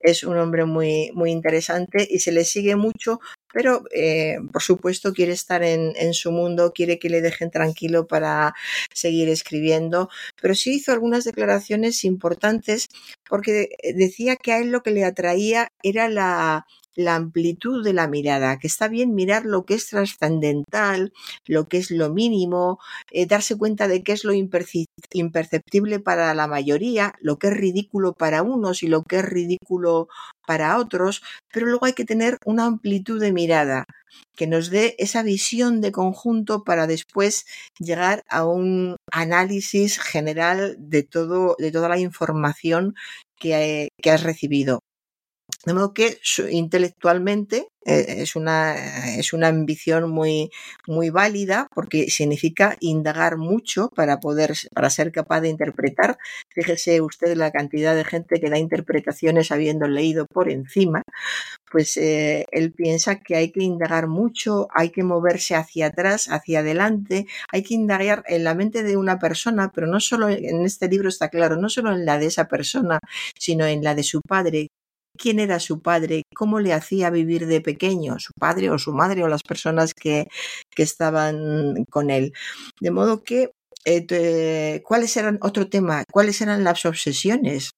es 0.00 0.24
un 0.24 0.36
hombre 0.38 0.64
muy, 0.64 1.12
muy 1.14 1.30
interesante 1.30 2.06
y 2.10 2.18
se 2.18 2.32
le 2.32 2.44
sigue 2.44 2.74
mucho 2.74 3.20
pero 3.54 3.84
eh, 3.94 4.38
por 4.52 4.62
supuesto 4.62 5.12
quiere 5.12 5.30
estar 5.30 5.62
en, 5.62 5.92
en, 5.94 6.12
su 6.12 6.32
mundo, 6.32 6.72
quiere 6.74 6.98
que 6.98 7.08
le 7.08 7.22
dejen 7.22 7.52
tranquilo 7.52 8.08
para 8.08 8.52
seguir 8.92 9.28
escribiendo, 9.28 10.10
pero 10.42 10.56
sí 10.56 10.74
hizo 10.74 10.90
algunas 10.90 11.22
declaraciones 11.22 12.04
importantes 12.04 12.88
porque 13.28 13.68
decía 13.94 14.34
que 14.34 14.52
a 14.52 14.58
él 14.58 14.72
lo 14.72 14.82
que 14.82 14.90
le 14.90 15.04
atraía 15.04 15.68
era 15.84 16.08
la, 16.08 16.66
la 16.94 17.16
amplitud 17.16 17.84
de 17.84 17.92
la 17.92 18.08
mirada, 18.08 18.58
que 18.58 18.66
está 18.66 18.88
bien 18.88 19.14
mirar 19.14 19.44
lo 19.44 19.64
que 19.64 19.74
es 19.74 19.88
trascendental, 19.88 21.12
lo 21.46 21.68
que 21.68 21.78
es 21.78 21.90
lo 21.90 22.10
mínimo, 22.10 22.78
eh, 23.10 23.26
darse 23.26 23.56
cuenta 23.56 23.88
de 23.88 24.02
qué 24.02 24.12
es 24.12 24.24
lo 24.24 24.32
imperceptible 24.32 26.00
para 26.00 26.34
la 26.34 26.46
mayoría, 26.46 27.14
lo 27.20 27.38
que 27.38 27.48
es 27.48 27.54
ridículo 27.54 28.12
para 28.12 28.42
unos 28.42 28.82
y 28.82 28.88
lo 28.88 29.02
que 29.02 29.16
es 29.18 29.24
ridículo 29.24 30.08
para 30.46 30.78
otros, 30.78 31.22
pero 31.52 31.66
luego 31.66 31.86
hay 31.86 31.94
que 31.94 32.04
tener 32.04 32.38
una 32.44 32.66
amplitud 32.66 33.20
de 33.20 33.32
mirada 33.32 33.86
que 34.36 34.46
nos 34.46 34.70
dé 34.70 34.94
esa 34.98 35.22
visión 35.22 35.80
de 35.80 35.92
conjunto 35.92 36.64
para 36.64 36.86
después 36.86 37.46
llegar 37.78 38.22
a 38.28 38.44
un 38.44 38.96
análisis 39.12 39.98
general 39.98 40.76
de 40.78 41.02
todo, 41.02 41.56
de 41.58 41.72
toda 41.72 41.88
la 41.88 41.98
información 41.98 42.94
que, 43.38 43.88
que 44.00 44.10
has 44.10 44.22
recibido. 44.22 44.80
De 45.66 45.72
modo 45.72 45.94
que 45.94 46.18
intelectualmente 46.50 47.68
eh, 47.86 48.22
es, 48.22 48.36
una, 48.36 49.16
es 49.16 49.32
una 49.32 49.48
ambición 49.48 50.10
muy, 50.10 50.50
muy 50.86 51.10
válida 51.10 51.68
porque 51.74 52.10
significa 52.10 52.76
indagar 52.80 53.36
mucho 53.36 53.90
para 53.94 54.20
poder, 54.20 54.54
para 54.74 54.90
ser 54.90 55.12
capaz 55.12 55.40
de 55.42 55.48
interpretar. 55.50 56.16
Fíjese 56.50 57.00
usted 57.00 57.34
la 57.36 57.50
cantidad 57.50 57.94
de 57.94 58.04
gente 58.04 58.40
que 58.40 58.50
da 58.50 58.58
interpretaciones 58.58 59.52
habiendo 59.52 59.86
leído 59.86 60.26
por 60.26 60.50
encima. 60.50 61.02
Pues 61.70 61.96
eh, 61.96 62.46
él 62.50 62.72
piensa 62.72 63.20
que 63.20 63.36
hay 63.36 63.50
que 63.50 63.62
indagar 63.64 64.06
mucho, 64.06 64.68
hay 64.74 64.90
que 64.90 65.02
moverse 65.02 65.54
hacia 65.54 65.86
atrás, 65.86 66.28
hacia 66.30 66.60
adelante, 66.60 67.26
hay 67.52 67.62
que 67.62 67.74
indagar 67.74 68.22
en 68.28 68.44
la 68.44 68.54
mente 68.54 68.82
de 68.82 68.96
una 68.96 69.18
persona, 69.18 69.72
pero 69.74 69.86
no 69.86 70.00
solo 70.00 70.28
en 70.28 70.64
este 70.64 70.88
libro 70.88 71.08
está 71.08 71.28
claro, 71.28 71.56
no 71.56 71.68
solo 71.68 71.92
en 71.92 72.04
la 72.06 72.18
de 72.18 72.26
esa 72.26 72.48
persona, 72.48 72.98
sino 73.38 73.66
en 73.66 73.82
la 73.82 73.94
de 73.94 74.04
su 74.04 74.20
padre, 74.20 74.68
quién 75.18 75.38
era 75.40 75.60
su 75.60 75.80
padre, 75.82 76.24
cómo 76.34 76.60
le 76.60 76.72
hacía 76.72 77.10
vivir 77.10 77.46
de 77.46 77.60
pequeño, 77.60 78.18
su 78.18 78.32
padre 78.38 78.70
o 78.70 78.78
su 78.78 78.92
madre 78.92 79.24
o 79.24 79.28
las 79.28 79.42
personas 79.42 79.94
que, 79.94 80.28
que 80.70 80.82
estaban 80.82 81.84
con 81.90 82.10
él. 82.10 82.32
De 82.80 82.90
modo 82.90 83.22
que, 83.24 83.50
eh, 83.84 84.82
¿cuáles 84.84 85.16
eran 85.16 85.38
otro 85.42 85.68
tema? 85.68 86.04
¿Cuáles 86.10 86.40
eran 86.40 86.64
las 86.64 86.84
obsesiones? 86.86 87.70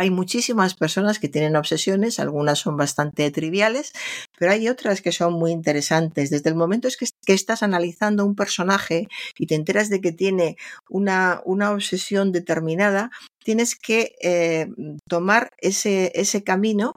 Hay 0.00 0.10
muchísimas 0.10 0.74
personas 0.74 1.18
que 1.18 1.28
tienen 1.28 1.56
obsesiones, 1.56 2.20
algunas 2.20 2.60
son 2.60 2.76
bastante 2.76 3.28
triviales, 3.32 3.92
pero 4.38 4.52
hay 4.52 4.68
otras 4.68 5.02
que 5.02 5.10
son 5.10 5.32
muy 5.32 5.50
interesantes. 5.50 6.30
Desde 6.30 6.50
el 6.50 6.54
momento 6.54 6.86
es 6.86 6.96
que, 6.96 7.06
estás 7.34 7.64
analizando 7.64 8.24
un 8.24 8.36
personaje 8.36 9.08
y 9.36 9.46
te 9.46 9.56
enteras 9.56 9.88
de 9.88 10.00
que 10.00 10.12
tiene 10.12 10.56
una, 10.88 11.42
una 11.44 11.72
obsesión 11.72 12.30
determinada, 12.30 13.10
tienes 13.42 13.74
que 13.74 14.14
eh, 14.22 14.68
tomar 15.08 15.50
ese, 15.58 16.12
ese 16.14 16.44
camino 16.44 16.94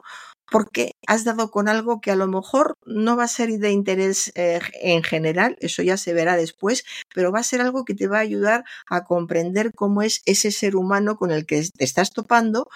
porque 0.52 0.92
has 1.06 1.24
dado 1.24 1.50
con 1.50 1.68
algo 1.68 2.00
que 2.00 2.12
a 2.12 2.16
lo 2.16 2.28
mejor 2.28 2.78
no 2.86 3.16
va 3.16 3.24
a 3.24 3.28
ser 3.28 3.50
de 3.50 3.72
interés 3.72 4.32
eh, 4.36 4.60
en 4.82 5.02
general, 5.02 5.56
eso 5.60 5.82
ya 5.82 5.96
se 5.96 6.12
verá 6.12 6.36
después, 6.36 6.84
pero 7.14 7.32
va 7.32 7.40
a 7.40 7.44
ser 7.44 7.60
algo 7.62 7.84
que 7.84 7.94
te 7.94 8.06
va 8.06 8.18
a 8.18 8.20
ayudar 8.20 8.64
a 8.88 9.04
comprender 9.04 9.72
cómo 9.74 10.02
es 10.02 10.22
ese 10.26 10.52
ser 10.52 10.76
humano 10.76 11.16
con 11.16 11.32
el 11.32 11.46
que 11.46 11.66
te 11.76 11.84
estás 11.84 12.12
topando 12.12 12.68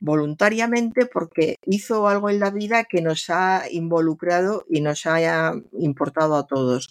voluntariamente 0.00 1.06
porque 1.06 1.56
hizo 1.66 2.08
algo 2.08 2.30
en 2.30 2.40
la 2.40 2.50
vida 2.50 2.84
que 2.84 3.02
nos 3.02 3.28
ha 3.30 3.64
involucrado 3.70 4.64
y 4.68 4.80
nos 4.80 5.06
haya 5.06 5.52
importado 5.72 6.36
a 6.36 6.46
todos. 6.46 6.88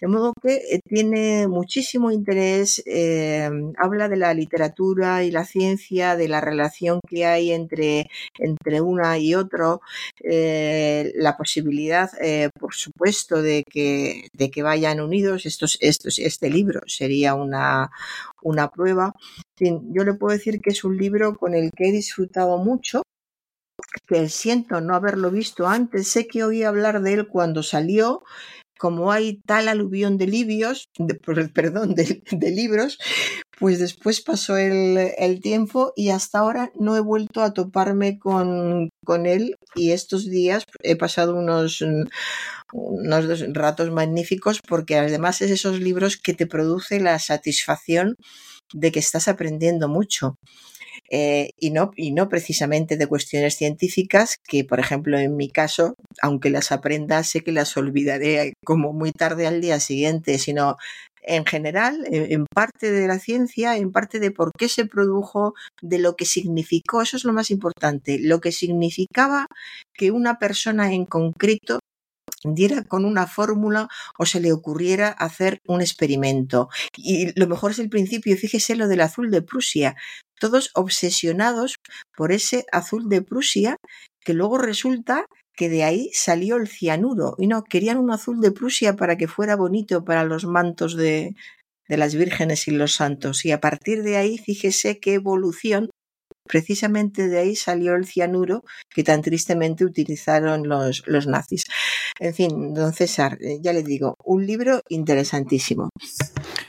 De 0.00 0.06
modo 0.06 0.32
que 0.40 0.54
eh, 0.54 0.80
tiene 0.84 1.48
muchísimo 1.48 2.10
interés, 2.10 2.82
eh, 2.86 3.50
habla 3.76 4.08
de 4.08 4.16
la 4.16 4.34
literatura 4.34 5.24
y 5.24 5.30
la 5.30 5.44
ciencia, 5.44 6.16
de 6.16 6.28
la 6.28 6.40
relación 6.40 7.00
que 7.08 7.26
hay 7.26 7.52
entre, 7.52 8.08
entre 8.38 8.80
una 8.80 9.18
y 9.18 9.34
otro, 9.34 9.80
eh, 10.22 11.12
la 11.16 11.36
posibilidad, 11.36 12.10
por 12.58 12.74
supuesto, 12.74 13.42
de 13.42 13.64
que, 13.68 14.28
de 14.32 14.50
que 14.50 14.62
vayan 14.62 15.00
unidos. 15.00 15.46
Estos, 15.46 15.78
estos, 15.80 16.18
este 16.18 16.50
libro 16.50 16.80
sería 16.86 17.34
una, 17.34 17.90
una 18.42 18.70
prueba. 18.70 19.14
Yo 19.60 20.04
le 20.04 20.14
puedo 20.14 20.36
decir 20.36 20.60
que 20.60 20.70
es 20.70 20.84
un 20.84 20.96
libro 20.96 21.36
con 21.36 21.54
el 21.54 21.70
que 21.72 21.88
he 21.88 21.92
disfrutado 21.92 22.58
mucho 22.58 23.02
que 24.06 24.28
siento 24.28 24.80
no 24.80 24.94
haberlo 24.94 25.30
visto 25.30 25.66
antes. 25.66 26.08
Sé 26.08 26.26
que 26.26 26.44
oí 26.44 26.62
hablar 26.62 27.02
de 27.02 27.14
él 27.14 27.28
cuando 27.28 27.62
salió 27.62 28.22
como 28.78 29.12
hay 29.12 29.40
tal 29.44 29.68
aluvión 29.68 30.16
de 30.16 30.26
libios, 30.26 30.88
perdón, 31.54 31.94
de, 31.94 32.50
libros, 32.50 32.98
pues 33.58 33.78
después 33.78 34.20
pasó 34.20 34.56
el, 34.56 35.40
tiempo 35.42 35.92
y 35.96 36.10
hasta 36.10 36.38
ahora 36.38 36.70
no 36.78 36.96
he 36.96 37.00
vuelto 37.00 37.42
a 37.42 37.52
toparme 37.52 38.18
con, 38.18 38.88
con 39.04 39.26
él 39.26 39.56
y 39.74 39.92
estos 39.92 40.26
días 40.26 40.64
he 40.82 40.96
pasado 40.96 41.36
unos, 41.36 41.84
unos 42.72 43.52
ratos 43.52 43.90
magníficos 43.90 44.60
porque 44.66 44.96
además 44.96 45.42
es 45.42 45.50
esos 45.50 45.80
libros 45.80 46.16
que 46.16 46.34
te 46.34 46.46
produce 46.46 47.00
la 47.00 47.18
satisfacción 47.18 48.16
de 48.72 48.92
que 48.92 48.98
estás 48.98 49.28
aprendiendo 49.28 49.88
mucho. 49.88 50.36
Eh, 51.10 51.50
y, 51.58 51.70
no, 51.70 51.90
y 51.96 52.12
no 52.12 52.28
precisamente 52.28 52.96
de 52.96 53.06
cuestiones 53.06 53.56
científicas 53.56 54.36
que, 54.46 54.64
por 54.64 54.78
ejemplo, 54.78 55.18
en 55.18 55.36
mi 55.36 55.48
caso, 55.50 55.94
aunque 56.22 56.50
las 56.50 56.70
aprenda, 56.70 57.24
sé 57.24 57.42
que 57.42 57.52
las 57.52 57.76
olvidaré 57.76 58.52
como 58.64 58.92
muy 58.92 59.12
tarde 59.12 59.46
al 59.46 59.60
día 59.60 59.80
siguiente, 59.80 60.38
sino 60.38 60.76
en 61.22 61.44
general, 61.44 62.06
en 62.10 62.46
parte 62.54 62.90
de 62.90 63.06
la 63.06 63.18
ciencia, 63.18 63.76
en 63.76 63.92
parte 63.92 64.18
de 64.18 64.30
por 64.30 64.50
qué 64.56 64.68
se 64.68 64.86
produjo, 64.86 65.54
de 65.82 65.98
lo 65.98 66.16
que 66.16 66.24
significó, 66.24 67.02
eso 67.02 67.16
es 67.16 67.24
lo 67.24 67.32
más 67.32 67.50
importante, 67.50 68.18
lo 68.18 68.40
que 68.40 68.52
significaba 68.52 69.46
que 69.94 70.10
una 70.10 70.38
persona 70.38 70.92
en 70.92 71.04
concreto 71.04 71.80
diera 72.44 72.84
con 72.84 73.04
una 73.04 73.26
fórmula 73.26 73.88
o 74.18 74.26
se 74.26 74.40
le 74.40 74.52
ocurriera 74.52 75.08
hacer 75.08 75.58
un 75.66 75.80
experimento. 75.80 76.68
Y 76.96 77.38
lo 77.38 77.46
mejor 77.46 77.72
es 77.72 77.78
el 77.78 77.90
principio, 77.90 78.36
fíjese 78.36 78.76
lo 78.76 78.88
del 78.88 79.00
azul 79.00 79.30
de 79.30 79.42
Prusia, 79.42 79.96
todos 80.40 80.70
obsesionados 80.74 81.76
por 82.16 82.32
ese 82.32 82.66
azul 82.72 83.08
de 83.08 83.22
Prusia, 83.22 83.76
que 84.20 84.34
luego 84.34 84.58
resulta 84.58 85.26
que 85.54 85.68
de 85.68 85.84
ahí 85.84 86.10
salió 86.12 86.56
el 86.56 86.68
cianuro. 86.68 87.34
Y 87.38 87.48
no, 87.48 87.64
querían 87.64 87.98
un 87.98 88.10
azul 88.10 88.40
de 88.40 88.52
Prusia 88.52 88.94
para 88.94 89.16
que 89.16 89.28
fuera 89.28 89.56
bonito 89.56 90.04
para 90.04 90.24
los 90.24 90.44
mantos 90.44 90.96
de, 90.96 91.34
de 91.88 91.96
las 91.96 92.14
vírgenes 92.14 92.68
y 92.68 92.70
los 92.70 92.94
santos. 92.94 93.44
Y 93.44 93.52
a 93.52 93.60
partir 93.60 94.02
de 94.02 94.16
ahí, 94.16 94.38
fíjese 94.38 95.00
qué 95.00 95.14
evolución 95.14 95.90
Precisamente 96.48 97.28
de 97.28 97.38
ahí 97.38 97.54
salió 97.54 97.94
el 97.94 98.06
cianuro 98.06 98.64
que 98.90 99.04
tan 99.04 99.22
tristemente 99.22 99.84
utilizaron 99.84 100.68
los, 100.68 101.02
los 101.06 101.26
nazis. 101.26 101.64
En 102.18 102.34
fin, 102.34 102.74
don 102.74 102.92
César, 102.92 103.38
eh, 103.40 103.58
ya 103.60 103.72
le 103.72 103.82
digo, 103.82 104.16
un 104.24 104.46
libro 104.46 104.82
interesantísimo. 104.88 105.90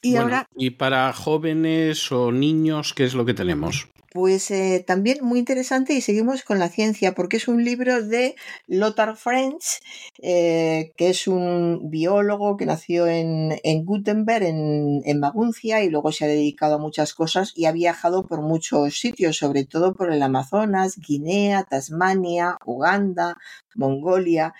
Y 0.02 0.16
ahora. 0.16 0.46
¿Y 0.56 0.70
para 0.70 1.12
jóvenes 1.12 2.12
o 2.12 2.30
niños 2.30 2.94
qué 2.94 3.04
es 3.04 3.14
lo 3.14 3.24
que 3.24 3.34
tenemos? 3.34 3.88
Pues 4.12 4.50
eh, 4.50 4.82
también 4.84 5.18
muy 5.22 5.38
interesante 5.38 5.92
y 5.94 6.00
seguimos 6.00 6.42
con 6.42 6.58
la 6.58 6.68
ciencia 6.68 7.12
porque 7.14 7.36
es 7.36 7.46
un 7.46 7.64
libro 7.64 8.02
de 8.02 8.34
Lothar 8.66 9.16
French, 9.16 9.80
eh, 10.20 10.92
que 10.96 11.10
es 11.10 11.28
un 11.28 11.90
biólogo 11.90 12.56
que 12.56 12.66
nació 12.66 13.06
en, 13.06 13.60
en 13.62 13.84
Gutenberg, 13.84 14.42
en, 14.42 15.02
en, 15.04 15.20
Maguncia, 15.20 15.84
y 15.84 15.90
luego 15.90 16.10
se 16.10 16.24
ha 16.24 16.28
dedicado 16.28 16.74
a 16.74 16.78
muchas 16.78 17.14
cosas 17.14 17.52
y 17.54 17.66
ha 17.66 17.72
viajado 17.72 18.26
por 18.26 18.42
muchos 18.42 18.98
sitios, 18.98 19.36
sobre 19.36 19.64
todo 19.64 19.94
por 19.94 20.12
el 20.12 20.22
Amazonas, 20.22 20.96
Guinea, 20.98 21.62
Tasmania, 21.62 22.56
Uganda, 22.66 23.38
Mongolia. 23.76 24.54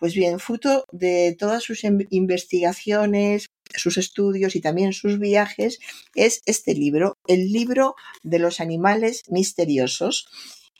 Pues 0.00 0.14
bien, 0.14 0.38
fruto 0.38 0.86
de 0.92 1.36
todas 1.38 1.62
sus 1.62 1.84
investigaciones, 1.84 3.48
sus 3.76 3.96
estudios 3.98 4.56
y 4.56 4.60
también 4.60 4.92
sus 4.92 5.18
viajes, 5.18 5.80
es 6.14 6.42
este 6.46 6.74
libro, 6.74 7.16
el 7.26 7.52
libro 7.52 7.94
de 8.22 8.38
los 8.38 8.60
animales 8.60 9.22
misteriosos. 9.28 10.28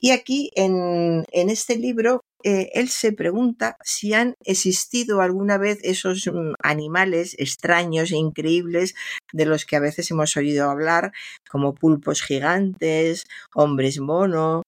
Y 0.00 0.10
aquí 0.10 0.50
en, 0.54 1.24
este 1.32 1.76
libro 1.76 2.24
eh, 2.42 2.70
él 2.74 2.90
se 2.90 3.12
pregunta 3.12 3.78
si 3.82 4.12
han 4.12 4.34
existido 4.44 5.22
alguna 5.22 5.56
vez 5.56 5.78
esos 5.82 6.26
mm, 6.26 6.52
animales 6.62 7.34
extraños 7.38 8.12
e 8.12 8.16
increíbles 8.16 8.94
de 9.32 9.46
los 9.46 9.64
que 9.64 9.76
a 9.76 9.80
veces 9.80 10.10
hemos 10.10 10.36
oído 10.36 10.68
hablar, 10.68 11.12
como 11.48 11.74
pulpos 11.74 12.20
gigantes, 12.20 13.24
hombres 13.54 13.98
mono, 13.98 14.62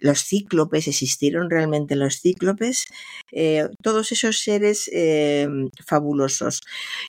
los 0.00 0.24
cíclopes, 0.24 0.88
existieron 0.88 1.50
realmente 1.50 1.96
los 1.96 2.20
cíclopes, 2.20 2.86
eh, 3.32 3.68
todos 3.82 4.12
esos 4.12 4.40
seres 4.40 4.90
eh, 4.92 5.48
fabulosos. 5.86 6.62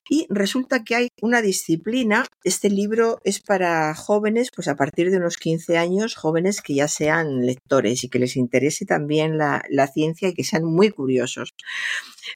Y 0.09 0.27
resulta 0.29 0.83
que 0.83 0.95
hay 0.95 1.07
una 1.21 1.41
disciplina, 1.41 2.25
este 2.43 2.69
libro 2.69 3.19
es 3.23 3.39
para 3.39 3.93
jóvenes, 3.95 4.49
pues 4.53 4.67
a 4.67 4.75
partir 4.75 5.11
de 5.11 5.17
unos 5.17 5.37
15 5.37 5.77
años, 5.77 6.15
jóvenes 6.15 6.61
que 6.61 6.75
ya 6.75 6.87
sean 6.87 7.45
lectores 7.45 8.03
y 8.03 8.09
que 8.09 8.19
les 8.19 8.35
interese 8.35 8.85
también 8.85 9.37
la, 9.37 9.63
la 9.69 9.87
ciencia 9.87 10.29
y 10.29 10.33
que 10.33 10.43
sean 10.43 10.63
muy 10.65 10.91
curiosos. 10.91 11.49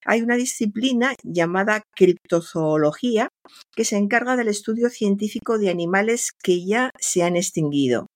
Hay 0.06 0.22
una 0.22 0.36
disciplina 0.36 1.14
llamada 1.24 1.84
criptozoología 1.96 3.30
que 3.76 3.86
se 3.86 3.98
encarga 3.98 4.36
del 4.36 4.48
estudio 4.48 4.90
científico 4.90 5.58
de 5.58 5.70
animales 5.70 6.32
que 6.44 6.66
ya 6.66 6.90
se 7.00 7.24
han 7.24 7.36
extinguido 7.36 8.08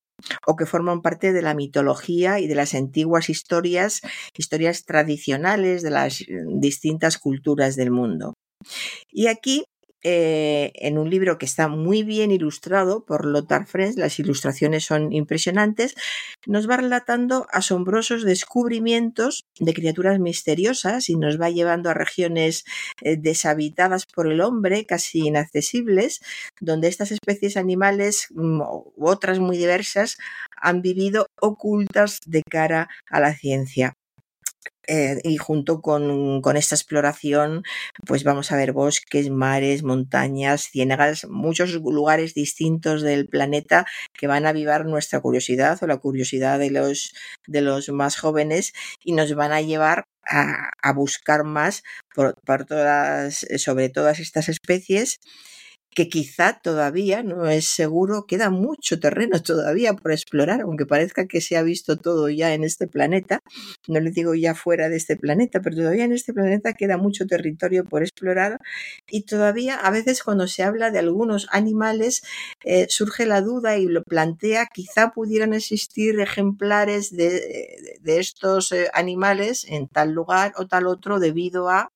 o 0.46 0.56
que 0.56 0.66
forman 0.66 1.02
parte 1.02 1.32
de 1.32 1.42
la 1.42 1.54
mitología 1.54 2.38
y 2.40 2.46
de 2.46 2.54
las 2.54 2.74
antiguas 2.74 3.28
historias, 3.28 4.00
historias 4.36 4.84
tradicionales 4.84 5.82
de 5.82 5.90
las 5.90 6.24
distintas 6.60 7.18
culturas 7.18 7.76
del 7.76 7.90
mundo. 7.90 8.34
Y 9.10 9.28
aquí 9.28 9.64
eh, 10.02 10.72
en 10.74 10.98
un 10.98 11.10
libro 11.10 11.38
que 11.38 11.46
está 11.46 11.68
muy 11.68 12.02
bien 12.02 12.30
ilustrado 12.30 13.04
por 13.04 13.26
Lothar 13.26 13.66
Frenz, 13.66 13.96
las 13.96 14.18
ilustraciones 14.18 14.84
son 14.84 15.12
impresionantes, 15.12 15.94
nos 16.46 16.68
va 16.68 16.78
relatando 16.78 17.46
asombrosos 17.52 18.24
descubrimientos 18.24 19.44
de 19.58 19.74
criaturas 19.74 20.18
misteriosas 20.18 21.08
y 21.10 21.16
nos 21.16 21.40
va 21.40 21.50
llevando 21.50 21.90
a 21.90 21.94
regiones 21.94 22.64
eh, 23.02 23.16
deshabitadas 23.16 24.06
por 24.06 24.26
el 24.26 24.40
hombre, 24.40 24.86
casi 24.86 25.26
inaccesibles, 25.26 26.20
donde 26.60 26.88
estas 26.88 27.12
especies 27.12 27.56
animales 27.56 28.28
mm, 28.30 28.60
u 28.60 29.06
otras 29.08 29.38
muy 29.38 29.56
diversas 29.58 30.16
han 30.56 30.82
vivido 30.82 31.26
ocultas 31.40 32.20
de 32.26 32.42
cara 32.48 32.88
a 33.10 33.20
la 33.20 33.34
ciencia. 33.34 33.99
Eh, 34.92 35.20
y 35.22 35.36
junto 35.36 35.80
con, 35.82 36.42
con, 36.42 36.56
esta 36.56 36.74
exploración, 36.74 37.62
pues 38.06 38.24
vamos 38.24 38.50
a 38.50 38.56
ver 38.56 38.72
bosques, 38.72 39.30
mares, 39.30 39.84
montañas, 39.84 40.68
ciénagas, 40.68 41.28
muchos 41.28 41.74
lugares 41.74 42.34
distintos 42.34 43.02
del 43.02 43.28
planeta 43.28 43.86
que 44.18 44.26
van 44.26 44.46
a 44.46 44.48
avivar 44.48 44.86
nuestra 44.86 45.20
curiosidad 45.20 45.78
o 45.80 45.86
la 45.86 45.98
curiosidad 45.98 46.58
de 46.58 46.72
los, 46.72 47.14
de 47.46 47.60
los 47.60 47.88
más 47.90 48.16
jóvenes 48.16 48.72
y 49.04 49.12
nos 49.12 49.32
van 49.36 49.52
a 49.52 49.60
llevar 49.60 50.08
a, 50.28 50.70
a 50.82 50.92
buscar 50.92 51.44
más 51.44 51.84
por, 52.12 52.34
por 52.44 52.64
todas, 52.64 53.46
sobre 53.58 53.90
todas 53.90 54.18
estas 54.18 54.48
especies 54.48 55.20
que 55.94 56.08
quizá 56.08 56.60
todavía 56.62 57.22
no 57.22 57.46
es 57.48 57.66
seguro, 57.66 58.24
queda 58.26 58.50
mucho 58.50 59.00
terreno 59.00 59.42
todavía 59.42 59.94
por 59.94 60.12
explorar, 60.12 60.62
aunque 60.62 60.86
parezca 60.86 61.26
que 61.26 61.40
se 61.40 61.56
ha 61.56 61.62
visto 61.62 61.96
todo 61.96 62.28
ya 62.28 62.54
en 62.54 62.64
este 62.64 62.86
planeta, 62.86 63.40
no 63.88 64.00
le 64.00 64.10
digo 64.10 64.34
ya 64.34 64.54
fuera 64.54 64.88
de 64.88 64.96
este 64.96 65.16
planeta, 65.16 65.60
pero 65.60 65.76
todavía 65.76 66.04
en 66.04 66.12
este 66.12 66.32
planeta 66.32 66.74
queda 66.74 66.96
mucho 66.96 67.26
territorio 67.26 67.84
por 67.84 68.02
explorar. 68.02 68.58
Y 69.08 69.22
todavía 69.22 69.76
a 69.76 69.90
veces 69.90 70.22
cuando 70.22 70.46
se 70.46 70.62
habla 70.62 70.90
de 70.90 70.98
algunos 70.98 71.48
animales 71.50 72.22
eh, 72.64 72.86
surge 72.88 73.26
la 73.26 73.40
duda 73.40 73.76
y 73.78 73.86
lo 73.86 74.02
plantea, 74.02 74.66
quizá 74.66 75.10
pudieran 75.10 75.54
existir 75.54 76.18
ejemplares 76.20 77.10
de, 77.10 77.98
de 78.00 78.18
estos 78.18 78.72
eh, 78.72 78.88
animales 78.94 79.64
en 79.68 79.88
tal 79.88 80.12
lugar 80.12 80.52
o 80.56 80.66
tal 80.66 80.86
otro 80.86 81.18
debido 81.18 81.68
a 81.68 81.90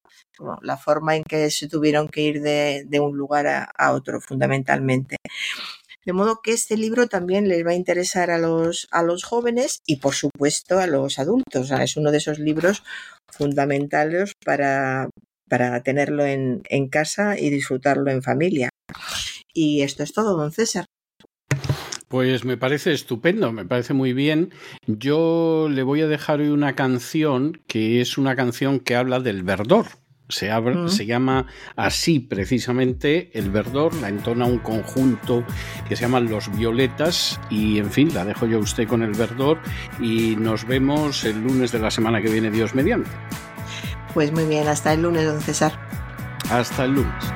la 0.62 0.77
forma 0.77 1.16
en 1.16 1.22
que 1.22 1.50
se 1.50 1.68
tuvieron 1.68 2.09
que 2.09 2.22
ir 2.22 2.40
de, 2.42 3.00
un 3.00 3.16
lugar 3.16 3.46
a, 3.46 3.64
a, 3.64 3.92
otro 3.92 4.20
fundamentalmente. 4.20 5.16
De 6.05 6.12
modo 6.12 6.40
que 6.42 6.53
este 6.53 6.77
libro 6.77 7.07
también 7.07 7.48
les 7.48 7.64
va 7.64 7.70
a 7.70 7.74
interesar 7.74 8.31
a 8.31 8.38
los, 8.38 8.88
a 8.90 9.03
los 9.03 9.24
jóvenes 9.24 9.81
y 9.87 9.96
por 9.96 10.14
supuesto 10.14 10.79
a 10.79 10.87
los 10.87 11.18
adultos. 11.18 11.70
es 11.70 11.96
uno 11.96 12.11
de 12.11 12.18
esos 12.18 12.38
libros 12.38 12.83
fundamentales 13.33 14.33
para, 14.44 15.09
para 15.48 15.83
tenerlo 15.83 16.24
en, 16.27 16.62
en 16.68 16.88
casa 16.88 17.38
y 17.38 17.48
disfrutarlo 17.48 18.11
en 18.11 18.22
familia. 18.22 18.68
Y 19.55 19.83
esto 19.83 20.03
es 20.03 20.12
todo, 20.12 20.37
don 20.37 20.53
César. 20.53 20.85
Pues 22.09 22.44
me 22.44 22.57
parece 22.57 22.92
estupendo, 22.92 23.50
me 23.50 23.64
parece 23.64 23.94
muy 23.94 24.12
bien. 24.12 24.53
Yo 24.87 25.68
le 25.70 25.83
voy 25.83 26.03
a 26.03 26.07
dejar 26.07 26.40
hoy 26.40 26.48
una 26.48 26.74
canción 26.74 27.62
que 27.66 28.00
es 28.00 28.18
una 28.18 28.37
canción 28.37 28.79
que 28.79 28.94
habla 28.94 29.20
del 29.20 29.42
verdor. 29.42 29.87
Se, 30.29 30.51
abre, 30.51 30.75
mm. 30.75 30.89
se, 30.89 31.07
llama 31.07 31.47
así 31.77 32.19
precisamente 32.19 33.31
el 33.39 33.51
verdor, 33.51 33.95
la 33.97 34.09
entona 34.09 34.47
un 34.47 34.59
conjunto 34.59 35.45
que 35.89 35.97
se 35.97 36.03
llaman 36.03 36.31
los 36.31 36.55
violetas 36.57 37.39
y 37.51 37.79
en 37.79 37.91
fin, 37.91 38.15
la 38.15 38.25
dejo 38.25 38.47
yo 38.47 38.59
a 38.59 38.61
usted 38.61 38.89
con 38.89 39.03
el 39.03 39.13
verdor 39.13 39.59
y 40.01 40.37
nos 40.37 40.67
vemos 40.67 41.25
el 41.25 41.43
lunes 41.43 41.73
de 41.73 41.79
la 41.79 41.91
semana 41.91 42.23
que 42.23 42.31
viene, 42.31 42.51
Dios 42.51 42.75
mediante. 42.75 43.11
Pues 44.15 44.33
muy 44.33 44.45
bien, 44.45 44.69
hasta 44.69 44.93
el 44.93 45.03
lunes, 45.03 45.27
don 45.27 45.41
César. 45.41 45.73
Hasta 46.49 46.85
el 46.85 46.93
lunes. 46.93 47.34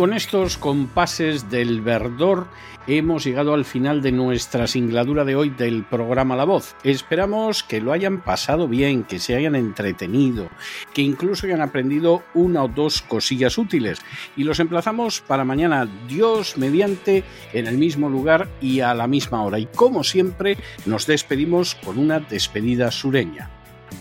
Con 0.00 0.14
estos 0.14 0.56
compases 0.56 1.50
del 1.50 1.82
verdor 1.82 2.46
hemos 2.86 3.22
llegado 3.22 3.52
al 3.52 3.66
final 3.66 4.00
de 4.00 4.12
nuestra 4.12 4.66
singladura 4.66 5.26
de 5.26 5.36
hoy 5.36 5.50
del 5.50 5.84
programa 5.84 6.36
La 6.36 6.44
Voz. 6.44 6.74
Esperamos 6.84 7.62
que 7.62 7.82
lo 7.82 7.92
hayan 7.92 8.22
pasado 8.22 8.66
bien, 8.66 9.04
que 9.04 9.18
se 9.18 9.36
hayan 9.36 9.56
entretenido, 9.56 10.48
que 10.94 11.02
incluso 11.02 11.44
hayan 11.44 11.60
aprendido 11.60 12.22
una 12.32 12.64
o 12.64 12.68
dos 12.68 13.02
cosillas 13.02 13.58
útiles. 13.58 13.98
Y 14.38 14.44
los 14.44 14.58
emplazamos 14.58 15.20
para 15.20 15.44
mañana, 15.44 15.86
Dios 16.08 16.56
mediante, 16.56 17.22
en 17.52 17.66
el 17.66 17.76
mismo 17.76 18.08
lugar 18.08 18.48
y 18.58 18.80
a 18.80 18.94
la 18.94 19.06
misma 19.06 19.42
hora. 19.42 19.58
Y 19.58 19.66
como 19.66 20.02
siempre, 20.02 20.56
nos 20.86 21.06
despedimos 21.06 21.74
con 21.74 21.98
una 21.98 22.20
despedida 22.20 22.90
sureña. 22.90 23.50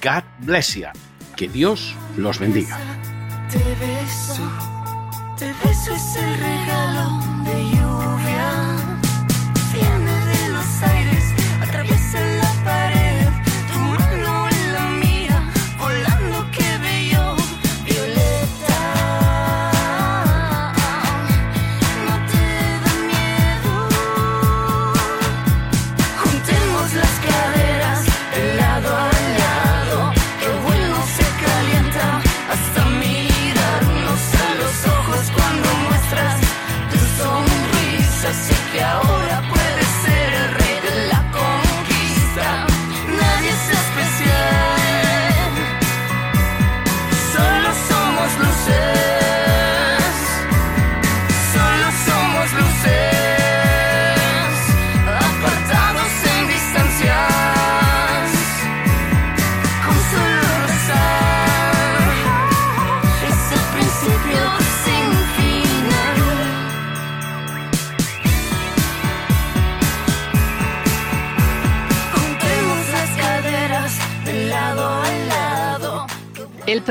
God 0.01 0.23
bless 0.45 0.75
you. 0.75 0.87
Que 1.35 1.49
Dios 1.49 1.93
los 2.15 2.39
bendiga. 2.39 2.79
Te 3.51 3.57
beso 3.57 4.78
es 5.41 6.15
el 6.17 6.37
regalo 6.37 7.21
de 7.45 7.69
lluvia. 7.69 8.79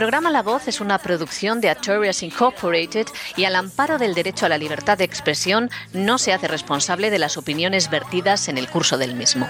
Programa 0.09 0.31
La 0.31 0.43
Voz 0.43 0.69
es 0.69 0.81
una 0.81 0.97
producción 0.97 1.61
de 1.61 1.69
Artorias 1.69 2.23
Incorporated 2.23 3.07
y 3.37 3.45
al 3.45 3.55
amparo 3.55 3.99
del 3.99 4.15
derecho 4.15 4.47
a 4.47 4.49
la 4.49 4.57
libertad 4.57 4.97
de 4.97 5.05
expresión 5.05 5.69
no 5.93 6.17
se 6.17 6.33
hace 6.33 6.49
responsable 6.49 7.11
de 7.11 7.19
las 7.19 7.37
opiniones 7.37 7.91
vertidas 7.91 8.49
en 8.49 8.57
el 8.57 8.71
curso 8.71 8.97
del 8.97 9.15
mismo. 9.15 9.47